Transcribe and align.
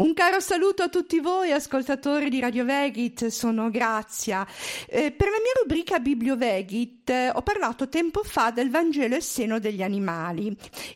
Un 0.00 0.14
caro 0.14 0.40
saluto 0.40 0.82
a 0.82 0.88
tutti 0.88 1.20
voi 1.20 1.52
ascoltatori 1.52 2.30
di 2.30 2.40
Radio 2.40 2.64
Vegit, 2.64 3.26
sono 3.26 3.68
Grazia. 3.68 4.46
Eh, 4.86 5.12
per 5.12 5.26
la 5.26 5.36
mia 5.42 5.52
rubrica 5.60 5.98
Bibliovegit 5.98 6.99
eh, 7.10 7.30
ho 7.32 7.42
parlato 7.42 7.88
tempo 7.88 8.22
fa 8.22 8.50
del 8.50 8.70
Vangelo 8.70 9.16
e 9.16 9.20
seno 9.20 9.58
degli 9.58 9.82
animali. 9.82 10.46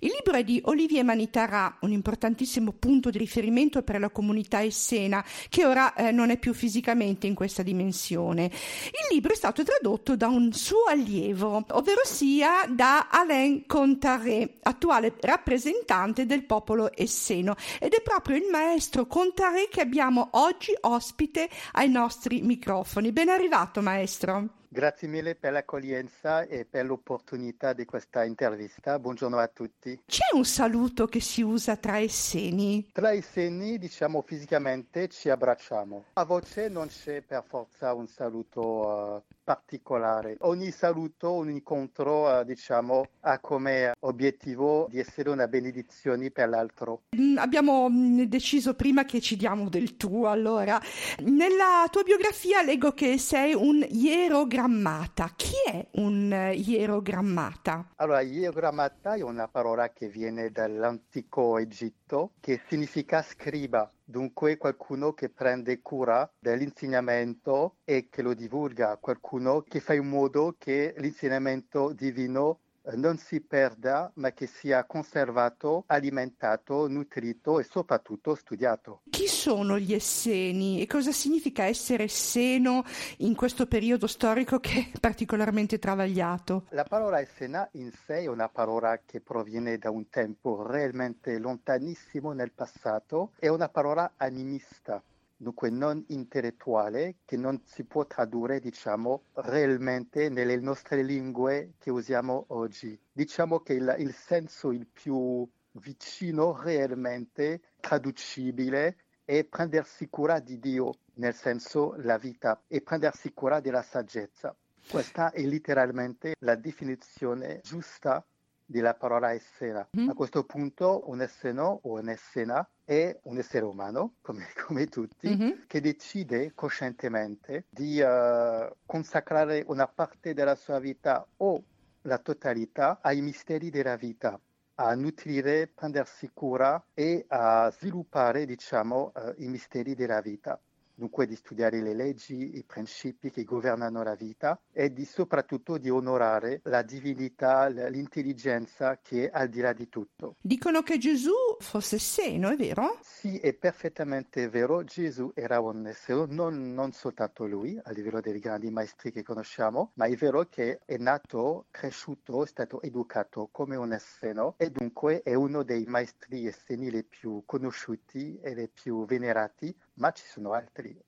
Il 0.01 0.13
libro 0.17 0.37
è 0.37 0.45
di 0.45 0.61
Olivier 0.65 1.04
Manitara, 1.04 1.79
un 1.81 1.93
importantissimo 1.93 2.72
punto 2.72 3.11
di 3.11 3.19
riferimento 3.19 3.83
per 3.83 4.01
la 4.01 4.11
comunità 4.11 4.61
essena, 4.61 5.24
che 5.49 5.67
ora 5.67 5.95
eh, 5.95 6.11
non 6.11 6.31
è 6.31 6.38
più 6.38 6.54
fisicamente 6.54 7.27
in 7.27 7.35
questa 7.35 7.63
dimensione. 7.63 8.45
Il 8.45 9.15
libro 9.15 9.33
è 9.33 9.37
stato 9.37 9.63
tradotto 9.63 10.17
da 10.17 10.29
un 10.29 10.53
suo 10.53 10.85
allievo, 10.88 11.65
ovvero 11.71 12.01
sia 12.04 12.67
da 12.69 13.08
Alain 13.10 13.67
Contaré, 13.67 14.54
attuale 14.62 15.15
rappresentante 15.21 16.27
del 16.27 16.45
popolo 16.45 16.91
esseno, 16.96 17.56
ed 17.80 17.92
è 17.92 18.02
proprio 18.02 18.37
il 18.37 18.48
maestro 18.51 19.06
Contaré 19.06 19.69
che 19.69 19.80
abbiamo 19.80 20.28
oggi 20.33 20.73
ospite 20.80 21.49
ai 21.73 21.89
nostri 21.89 22.41
microfoni. 22.41 23.12
Ben 23.12 23.29
arrivato 23.29 23.81
maestro. 23.81 24.62
Grazie 24.74 25.06
mille 25.06 25.37
per 25.37 25.52
l'accoglienza 25.52 26.42
e 26.42 26.64
per 26.64 26.84
l'opportunità 26.84 27.73
di 27.73 27.84
questa 27.84 28.24
intervista. 28.24 28.98
Buongiorno 28.98 29.38
a 29.38 29.47
tutti. 29.47 30.00
C'è 30.05 30.34
un 30.34 30.45
saluto 30.45 31.06
che 31.06 31.20
si 31.20 31.42
usa 31.42 31.77
tra 31.77 31.98
esseni? 31.98 32.91
Tra 32.92 33.12
esseni, 33.12 33.78
diciamo 33.78 34.20
fisicamente, 34.23 35.06
ci 35.06 35.30
abbracciamo. 35.30 36.06
A 36.14 36.24
voce 36.24 36.69
non 36.69 36.88
c'è 36.88 37.20
per 37.20 37.45
forza 37.47 37.95
un 37.95 38.09
saluto 38.09 39.23
uh, 39.23 39.23
particolare. 39.45 40.37
Ogni 40.41 40.71
saluto, 40.71 41.29
ogni 41.29 41.53
incontro, 41.53 42.41
uh, 42.41 42.45
diciamo, 42.45 43.07
ha 43.21 43.39
come 43.39 43.93
obiettivo 44.01 44.87
di 44.91 44.98
essere 44.98 45.30
una 45.30 45.47
benedizione 45.47 46.30
per 46.30 46.48
l'altro. 46.48 47.03
Mm, 47.17 47.37
abbiamo 47.37 47.89
mm, 47.89 48.23
deciso 48.23 48.75
prima 48.75 49.05
che 49.05 49.20
ci 49.20 49.37
diamo 49.37 49.69
del 49.69 49.97
tu, 49.97 50.25
allora. 50.25 50.80
Nella 51.19 51.87
tua 51.91 52.03
biografia 52.03 52.62
leggo 52.62 52.93
che 52.93 53.19
sei 53.19 53.55
un 53.55 53.84
ierogramma 53.87 54.62
ierogrammata. 54.65 55.33
Chi 55.37 55.55
è 55.67 55.87
un 55.92 56.33
eh, 56.33 56.55
ierogrammata? 56.55 57.91
Allora, 57.97 58.20
ierogrammata 58.20 59.15
è 59.15 59.22
una 59.22 59.48
parola 59.48 59.91
che 59.91 60.09
viene 60.09 60.50
dall'antico 60.50 61.59
Egitto 61.59 62.33
che 62.41 62.61
significa 62.69 63.22
scriba, 63.22 63.91
dunque 64.05 64.56
qualcuno 64.56 65.12
che 65.14 65.30
prende 65.30 65.80
cura 65.80 66.30
dell'insegnamento 66.38 67.78
e 67.84 68.08
che 68.10 68.22
lo 68.22 68.34
divulga, 68.34 68.98
qualcuno 68.98 69.62
che 69.62 69.80
fa 69.80 69.94
in 69.94 70.06
modo 70.08 70.55
che 70.58 70.94
l'insegnamento 70.98 71.92
divino 71.92 72.60
non 72.93 73.17
si 73.19 73.41
perda, 73.41 74.11
ma 74.15 74.33
che 74.33 74.47
sia 74.47 74.85
conservato, 74.85 75.85
alimentato, 75.87 76.87
nutrito 76.89 77.59
e 77.59 77.65
soprattutto 77.65 78.35
studiato. 78.35 79.03
Chi 79.11 79.27
sono 79.27 79.79
gli 79.79 79.95
esseni 79.95 80.81
e 80.81 80.87
cosa 80.87 81.12
significa 81.12 81.65
essere 81.65 82.05
esseno 82.05 82.85
in 83.19 83.35
questo 83.35 83.67
periodo 83.67 84.07
storico 84.07 84.61
che 84.61 84.91
è 84.93 84.99
particolarmente 85.01 85.79
travagliato? 85.79 86.67
La 86.71 86.85
parola 86.85 87.21
essena 87.21 87.69
in 87.73 87.91
sé 87.93 88.21
è 88.21 88.27
una 88.27 88.49
parola 88.49 89.01
che 89.05 89.21
proviene 89.21 89.79
da 89.79 89.91
un 89.91 90.09
tempo 90.09 90.67
realmente 90.67 91.39
lontanissimo 91.39 92.33
nel 92.33 92.53
passato, 92.53 93.33
è 93.39 93.49
una 93.49 93.69
parola 93.69 94.12
animista 94.17 95.03
dunque 95.37 95.71
non 95.71 96.05
intellettuale, 96.09 97.17
che 97.25 97.37
non 97.37 97.61
si 97.65 97.85
può 97.85 98.07
tradurre, 98.07 98.61
diciamo, 98.61 99.25
realmente 99.35 100.29
nelle 100.29 100.57
nostre 100.59 101.03
lingue 101.03 101.75
che 101.79 101.91
usiamo 101.91 102.47
oggi. 102.49 102.99
Diciamo 103.13 103.61
che 103.61 103.75
il, 103.75 103.95
il 103.99 104.15
senso 104.15 104.71
il 104.71 104.87
più 104.87 105.47
vicino 105.73 106.61
realmente 106.61 107.61
traducibile 107.81 108.97
è 109.25 109.45
prendersi 109.45 110.09
cura 110.09 110.39
di 110.39 110.59
Dio, 110.59 110.95
nel 111.15 111.35
senso 111.35 111.95
la 111.99 112.19
vita, 112.19 112.62
e 112.69 112.83
prendersi 112.83 113.33
cura 113.33 113.61
della 113.61 113.83
saggezza. 113.83 114.55
Questa 114.89 115.31
è 115.31 115.43
letteralmente 115.43 116.35
la 116.41 116.57
definizione 116.57 117.61
giusta 117.62 118.25
della 118.64 118.94
parola 118.94 119.32
essena. 119.32 119.86
Mm. 119.98 120.08
A 120.08 120.14
questo 120.14 120.44
punto 120.44 121.02
un 121.06 121.20
esseno 121.20 121.80
o 121.82 121.98
un'essena 121.98 122.66
è 122.84 123.19
un 123.25 123.38
essere 123.38 123.64
umano, 123.64 124.14
come, 124.20 124.47
come 124.66 124.86
tutti, 124.86 125.28
mm-hmm. 125.28 125.50
che 125.66 125.80
decide 125.80 126.52
coscientemente 126.54 127.66
di 127.69 128.00
uh, 128.00 128.75
consacrare 128.86 129.64
una 129.66 129.86
parte 129.86 130.34
della 130.34 130.54
sua 130.54 130.78
vita 130.78 131.26
o 131.38 131.62
la 132.02 132.19
totalità 132.19 132.98
ai 133.00 133.20
misteri 133.20 133.70
della 133.70 133.97
vita 133.97 134.38
a 134.76 134.94
nutrire, 134.94 135.69
prendersi 135.69 136.31
cura 136.34 136.84
e 136.92 137.25
a 137.28 137.70
sviluppare, 137.70 138.44
diciamo, 138.44 139.12
uh, 139.14 139.34
i 139.36 139.48
misteri 139.48 139.94
della 139.94 140.20
vita 140.20 140.60
dunque 140.94 141.27
di 141.27 141.37
studiare 141.37 141.81
le 141.81 141.94
leggi, 141.94 142.56
i 142.56 142.65
principi 142.65 143.31
che 143.31 143.44
governano 143.44 144.03
la 144.03 144.15
vita 144.15 144.59
e 144.72 144.93
di 144.93 145.05
soprattutto 145.05 145.78
di 145.78 145.91
onorare 145.91 146.60
la 146.65 146.82
divinità, 146.82 147.66
l'intelligenza 147.69 148.99
che 149.03 149.28
è 149.28 149.31
al 149.32 149.49
di 149.49 149.60
là 149.60 149.72
di 149.72 149.88
tutto. 149.88 150.37
Dicono 150.41 150.82
che 150.82 150.99
Gesù 150.99 151.32
fosse 151.59 151.99
seno, 151.99 152.50
è 152.50 152.56
vero? 152.56 152.99
Sì, 153.03 153.38
è 153.38 153.53
perfettamente 153.55 154.49
vero. 154.49 154.84
Gesù 154.84 155.31
era 155.34 155.60
un 155.60 155.87
essere, 155.87 156.27
non, 156.28 156.72
non 156.72 156.93
soltanto 156.93 157.47
lui, 157.47 157.78
a 157.82 157.91
livello 157.91 158.21
dei 158.21 158.38
grandi 158.38 158.71
maestri 158.71 159.12
che 159.12 159.22
conosciamo, 159.22 159.93
ma 159.94 160.06
è 160.06 160.15
vero 160.15 160.47
che 160.49 160.81
è 160.84 160.97
nato, 160.97 161.66
cresciuto, 161.71 162.44
è 162.44 162.47
stato 162.47 162.81
educato 162.82 163.49
come 163.50 163.76
un 163.76 163.93
esseno 163.93 164.55
e 164.56 164.71
dunque 164.71 165.22
è 165.22 165.34
uno 165.34 165.62
dei 165.62 165.84
maestri 165.87 166.47
esseni 166.47 166.91
più 167.03 167.43
conosciuti 167.44 168.38
e 168.41 168.55
le 168.55 168.69
più 168.69 169.05
venerati 169.05 169.75
ma 169.94 170.10
ci 170.12 170.25
sono 170.27 170.53
altri. 170.53 170.99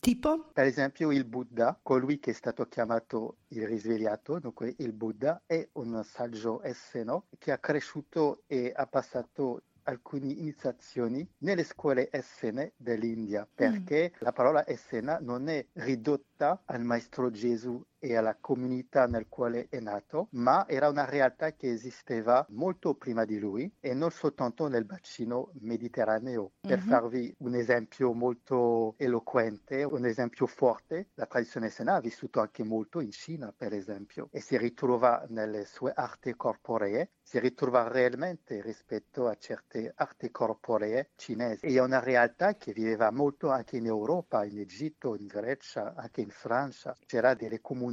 Tipo? 0.00 0.50
Per 0.52 0.64
esempio 0.64 1.10
il 1.12 1.24
Buddha, 1.24 1.78
colui 1.82 2.18
che 2.18 2.30
è 2.30 2.34
stato 2.34 2.66
chiamato 2.66 3.38
il 3.48 3.66
risvegliato, 3.66 4.38
dunque 4.38 4.74
il 4.78 4.92
Buddha 4.92 5.42
è 5.46 5.66
un 5.72 6.02
saggio 6.04 6.62
esseno 6.62 7.26
che 7.38 7.52
ha 7.52 7.58
cresciuto 7.58 8.42
e 8.46 8.72
ha 8.74 8.86
passato 8.86 9.62
alcune 9.86 10.32
iniziazioni 10.32 11.26
nelle 11.38 11.64
scuole 11.64 12.08
essene 12.10 12.72
dell'India, 12.76 13.42
mm. 13.42 13.54
perché 13.54 14.12
mm. 14.12 14.18
la 14.20 14.32
parola 14.32 14.64
essena 14.68 15.18
non 15.20 15.48
è 15.48 15.64
ridotta 15.74 16.62
al 16.66 16.82
maestro 16.82 17.30
Gesù 17.30 17.82
e 17.98 18.16
alla 18.16 18.36
comunità 18.40 19.06
nel 19.06 19.26
quale 19.28 19.66
è 19.68 19.80
nato, 19.80 20.28
ma 20.32 20.66
era 20.68 20.88
una 20.88 21.04
realtà 21.04 21.52
che 21.52 21.70
esisteva 21.70 22.44
molto 22.50 22.94
prima 22.94 23.24
di 23.24 23.38
lui 23.38 23.72
e 23.80 23.94
non 23.94 24.10
soltanto 24.10 24.68
nel 24.68 24.84
bacino 24.84 25.50
mediterraneo. 25.60 26.52
Per 26.60 26.78
mm-hmm. 26.78 26.88
farvi 26.88 27.34
un 27.38 27.54
esempio 27.54 28.12
molto 28.12 28.94
eloquente, 28.98 29.84
un 29.84 30.04
esempio 30.04 30.46
forte, 30.46 31.08
la 31.14 31.26
tradizione 31.26 31.66
essena 31.66 31.94
ha 31.94 32.00
vissuto 32.00 32.40
anche 32.40 32.64
molto 32.64 33.00
in 33.00 33.10
Cina, 33.10 33.52
per 33.56 33.72
esempio, 33.72 34.28
e 34.30 34.40
si 34.40 34.56
ritrova 34.56 35.24
nelle 35.28 35.64
sue 35.64 35.92
arti 35.94 36.34
corporee, 36.34 37.10
si 37.22 37.38
ritrova 37.38 37.88
realmente 37.88 38.62
rispetto 38.62 39.26
a 39.26 39.34
certe 39.36 39.92
arti 39.96 40.30
corporee 40.30 41.10
cinesi. 41.16 41.66
E 41.66 41.74
è 41.74 41.80
una 41.80 42.00
realtà 42.00 42.54
che 42.54 42.72
viveva 42.72 43.10
molto 43.10 43.50
anche 43.50 43.76
in 43.76 43.86
Europa, 43.86 44.44
in 44.44 44.58
Egitto, 44.58 45.16
in 45.16 45.26
Grecia, 45.26 45.94
anche 45.96 46.20
in 46.20 46.30
Francia. 46.30 46.96
C'era 47.04 47.34
delle 47.34 47.60
comunità, 47.60 47.85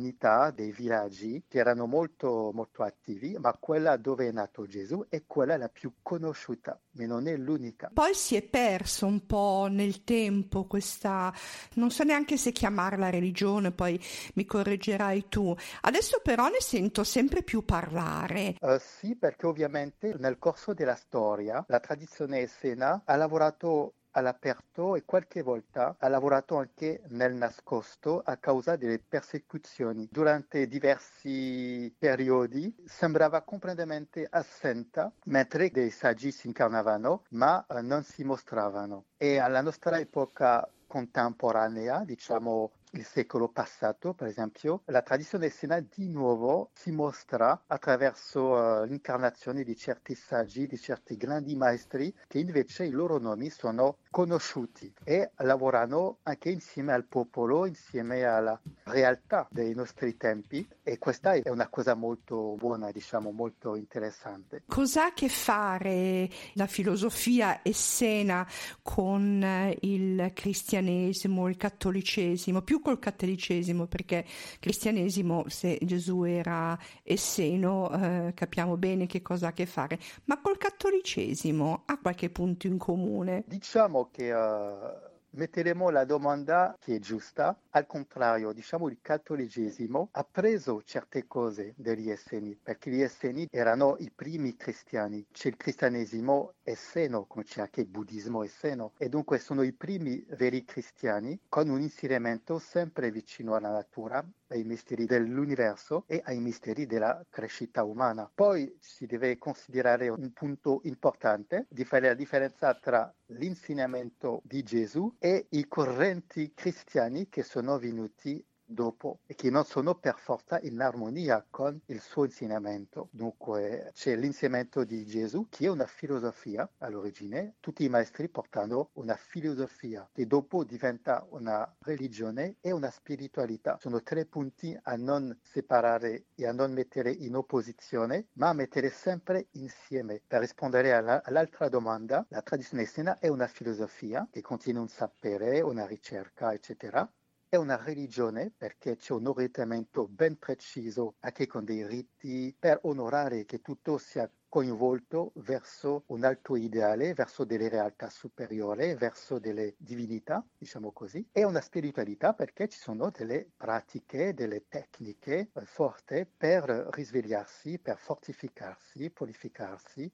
dei 0.53 0.71
villaggi 0.71 1.43
che 1.47 1.59
erano 1.59 1.85
molto, 1.85 2.51
molto 2.53 2.83
attivi, 2.83 3.35
ma 3.39 3.55
quella 3.59 3.97
dove 3.97 4.27
è 4.27 4.31
nato 4.31 4.65
Gesù 4.65 5.05
è 5.09 5.23
quella 5.25 5.57
la 5.57 5.69
più 5.69 5.93
conosciuta, 6.01 6.79
ma 6.91 7.05
non 7.05 7.27
è 7.27 7.35
l'unica. 7.35 7.89
Poi 7.93 8.13
si 8.13 8.35
è 8.35 8.41
perso 8.43 9.05
un 9.05 9.25
po' 9.25 9.67
nel 9.69 10.03
tempo 10.03 10.65
questa, 10.65 11.33
non 11.75 11.91
so 11.91 12.03
neanche 12.03 12.37
se 12.37 12.51
chiamarla 12.51 13.09
religione, 13.09 13.71
poi 13.71 13.99
mi 14.35 14.45
correggerai 14.45 15.27
tu. 15.29 15.55
Adesso 15.81 16.21
però 16.23 16.47
ne 16.47 16.61
sento 16.61 17.03
sempre 17.03 17.43
più 17.43 17.65
parlare. 17.65 18.55
Uh, 18.61 18.77
sì, 18.79 19.15
perché 19.15 19.45
ovviamente 19.45 20.15
nel 20.17 20.37
corso 20.37 20.73
della 20.73 20.95
storia 20.95 21.63
la 21.67 21.79
tradizione 21.79 22.39
essena 22.39 23.01
ha 23.05 23.15
lavorato 23.15 23.93
all'aperto 24.13 24.95
e 24.95 25.03
qualche 25.05 25.41
volta 25.41 25.95
ha 25.99 26.07
lavorato 26.07 26.57
anche 26.57 27.01
nel 27.09 27.33
nascosto 27.33 28.21
a 28.23 28.37
causa 28.37 28.75
delle 28.75 28.99
persecuzioni. 28.99 30.07
Durante 30.11 30.67
diversi 30.67 31.93
periodi 31.97 32.75
sembrava 32.85 33.41
completamente 33.41 34.27
assente, 34.29 35.11
mentre 35.25 35.69
dei 35.69 35.89
saggi 35.89 36.31
si 36.31 36.47
incarnavano, 36.47 37.23
ma 37.29 37.65
eh, 37.67 37.81
non 37.81 38.03
si 38.03 38.23
mostravano. 38.23 39.05
E 39.17 39.37
alla 39.37 39.61
nostra 39.61 39.99
epoca 39.99 40.67
contemporanea, 40.87 42.03
diciamo 42.03 42.71
il 42.93 43.05
secolo 43.05 43.47
passato, 43.49 44.13
per 44.13 44.27
esempio, 44.27 44.81
la 44.85 45.01
tradizione 45.01 45.47
essena 45.47 45.79
di 45.79 46.09
nuovo 46.09 46.69
si 46.73 46.91
mostra 46.91 47.63
attraverso 47.67 48.51
uh, 48.51 48.83
l'incarnazione 48.85 49.63
di 49.63 49.75
certi 49.75 50.15
saggi, 50.15 50.67
di 50.67 50.77
certi 50.77 51.17
grandi 51.17 51.55
maestri 51.55 52.13
che 52.27 52.39
invece 52.39 52.85
i 52.85 52.91
loro 52.91 53.17
nomi 53.17 53.49
sono 53.49 53.97
conosciuti 54.09 54.93
e 55.03 55.31
lavorano 55.37 56.19
anche 56.23 56.49
insieme 56.49 56.93
al 56.93 57.05
popolo, 57.05 57.65
insieme 57.65 58.23
alla, 58.23 58.59
realtà 58.83 59.47
dei 59.49 59.73
nostri 59.73 60.15
tempi 60.17 60.67
e 60.83 60.97
questa 60.97 61.33
è 61.33 61.49
una 61.49 61.69
cosa 61.69 61.95
molto 61.95 62.55
buona, 62.57 62.91
diciamo, 62.91 63.31
molto 63.31 63.75
interessante. 63.75 64.63
Cos'ha 64.67 65.07
a 65.07 65.13
che 65.13 65.29
fare 65.29 66.29
la 66.53 66.67
filosofia 66.67 67.61
essena 67.63 68.45
con 68.81 69.41
eh, 69.41 69.77
il 69.81 70.31
cristianesimo, 70.33 71.47
il 71.47 71.55
cattolicesimo, 71.55 72.61
più 72.61 72.81
col 72.81 72.99
cattolicesimo 72.99 73.87
perché 73.87 74.25
cristianesimo 74.59 75.45
se 75.47 75.79
Gesù 75.81 76.23
era 76.23 76.77
esseno 77.01 77.89
eh, 77.91 78.33
capiamo 78.35 78.75
bene 78.75 79.05
che 79.05 79.21
cosa 79.21 79.47
ha 79.47 79.49
a 79.49 79.53
che 79.53 79.65
fare, 79.65 79.97
ma 80.25 80.41
col 80.41 80.57
cattolicesimo 80.57 81.83
ha 81.85 81.97
qualche 81.99 82.29
punto 82.29 82.67
in 82.67 82.77
comune? 82.77 83.43
Diciamo 83.47 84.09
che 84.11 84.33
uh 84.33 85.11
metteremo 85.33 85.89
la 85.89 86.05
domanda 86.05 86.75
che 86.79 86.95
è 86.95 86.99
giusta. 86.99 87.57
Al 87.71 87.85
contrario, 87.85 88.51
diciamo 88.51 88.89
il 88.89 88.99
cattolicesimo 89.01 90.09
ha 90.11 90.23
preso 90.29 90.81
certe 90.83 91.25
cose 91.27 91.73
degli 91.77 92.09
Esseni, 92.09 92.55
perché 92.55 92.89
gli 92.89 93.01
Esseni 93.01 93.47
erano 93.51 93.95
i 93.99 94.11
primi 94.13 94.55
cristiani. 94.55 95.25
C'è 95.31 95.49
il 95.49 95.57
cristianesimo 95.57 96.53
esseno, 96.63 97.25
come 97.25 97.43
c'è 97.43 97.61
anche 97.61 97.81
il 97.81 97.87
buddismo 97.87 98.43
esseno, 98.43 98.93
e 98.97 99.09
dunque 99.09 99.39
sono 99.39 99.61
i 99.63 99.73
primi 99.73 100.23
veri 100.29 100.63
cristiani 100.63 101.39
con 101.49 101.69
un 101.69 101.81
inserimento 101.81 102.59
sempre 102.59 103.11
vicino 103.11 103.55
alla 103.55 103.71
natura, 103.71 104.23
ai 104.47 104.63
misteri 104.63 105.05
dell'universo 105.05 106.03
e 106.07 106.21
ai 106.25 106.39
misteri 106.39 106.85
della 106.85 107.23
crescita 107.29 107.83
umana. 107.83 108.29
Poi 108.33 108.75
si 108.79 109.05
deve 109.05 109.37
considerare 109.37 110.09
un 110.09 110.31
punto 110.33 110.81
importante 110.83 111.65
di 111.69 111.85
fare 111.85 112.07
la 112.07 112.13
differenza 112.13 112.73
tra 112.75 113.13
l'insegnamento 113.27 114.41
di 114.43 114.63
Gesù 114.63 115.15
e 115.19 115.47
i 115.51 115.67
correnti 115.67 116.53
cristiani 116.53 117.29
che 117.29 117.43
sono 117.43 117.77
venuti 117.77 118.45
dopo 118.73 119.19
e 119.25 119.35
che 119.35 119.49
non 119.49 119.63
sono 119.63 119.95
per 119.95 120.17
forza 120.17 120.59
in 120.61 120.81
armonia 120.81 121.45
con 121.49 121.79
il 121.85 122.01
suo 122.01 122.25
insegnamento. 122.25 123.09
Dunque 123.11 123.91
c'è 123.93 124.15
l'insegnamento 124.15 124.83
di 124.83 125.05
Gesù 125.05 125.47
che 125.49 125.65
è 125.65 125.69
una 125.69 125.85
filosofia 125.85 126.69
all'origine, 126.79 127.55
tutti 127.59 127.83
i 127.83 127.89
maestri 127.89 128.29
portano 128.29 128.89
una 128.93 129.15
filosofia 129.15 130.09
che 130.11 130.27
dopo 130.27 130.63
diventa 130.63 131.25
una 131.29 131.71
religione 131.79 132.57
e 132.61 132.71
una 132.71 132.89
spiritualità. 132.89 133.77
Sono 133.79 134.01
tre 134.01 134.25
punti 134.25 134.77
a 134.81 134.95
non 134.95 135.37
separare 135.41 136.25
e 136.35 136.47
a 136.47 136.51
non 136.51 136.73
mettere 136.73 137.11
in 137.11 137.35
opposizione, 137.35 138.27
ma 138.33 138.49
a 138.49 138.53
mettere 138.53 138.89
sempre 138.89 139.47
insieme. 139.51 140.21
Per 140.25 140.39
rispondere 140.39 140.93
alla, 140.93 141.21
all'altra 141.23 141.69
domanda, 141.69 142.25
la 142.29 142.41
tradizione 142.41 142.83
estena 142.83 143.19
è 143.19 143.27
una 143.27 143.47
filosofia 143.47 144.27
che 144.31 144.41
contiene 144.41 144.79
un 144.79 144.87
sapere, 144.87 145.61
una 145.61 145.85
ricerca, 145.85 146.53
eccetera 146.53 147.09
è 147.53 147.55
una 147.55 147.77
religione 147.77 148.49
perché 148.49 148.95
c'è 148.95 149.13
un 149.13 149.27
orientamento 149.27 150.07
ben 150.07 150.39
preciso 150.39 151.17
anche 151.19 151.45
con 151.45 151.63
dei 151.63 151.85
riti 151.85 152.51
per 152.57 152.79
onorare 152.81 153.45
che 153.45 153.61
tutto 153.61 153.99
sia 153.99 154.27
coinvolto 154.49 155.33
verso 155.35 156.03
un 156.07 156.23
alto 156.23 156.55
ideale, 156.55 157.13
verso 157.13 157.43
delle 157.43 157.69
realtà 157.69 158.09
superiori, 158.09 158.95
verso 158.95 159.37
delle 159.37 159.75
divinità, 159.77 160.43
diciamo 160.57 160.91
così. 160.91 161.27
È 161.31 161.43
una 161.43 161.61
spiritualità 161.61 162.33
perché 162.33 162.67
ci 162.67 162.79
sono 162.79 163.11
delle 163.11 163.47
pratiche, 163.55 164.33
delle 164.33 164.67
tecniche 164.67 165.51
eh, 165.53 165.65
forti 165.65 166.25
per 166.25 166.87
risvegliarsi, 166.91 167.77
per 167.77 167.99
fortificarsi, 167.99 169.11
purificarsi 169.11 170.11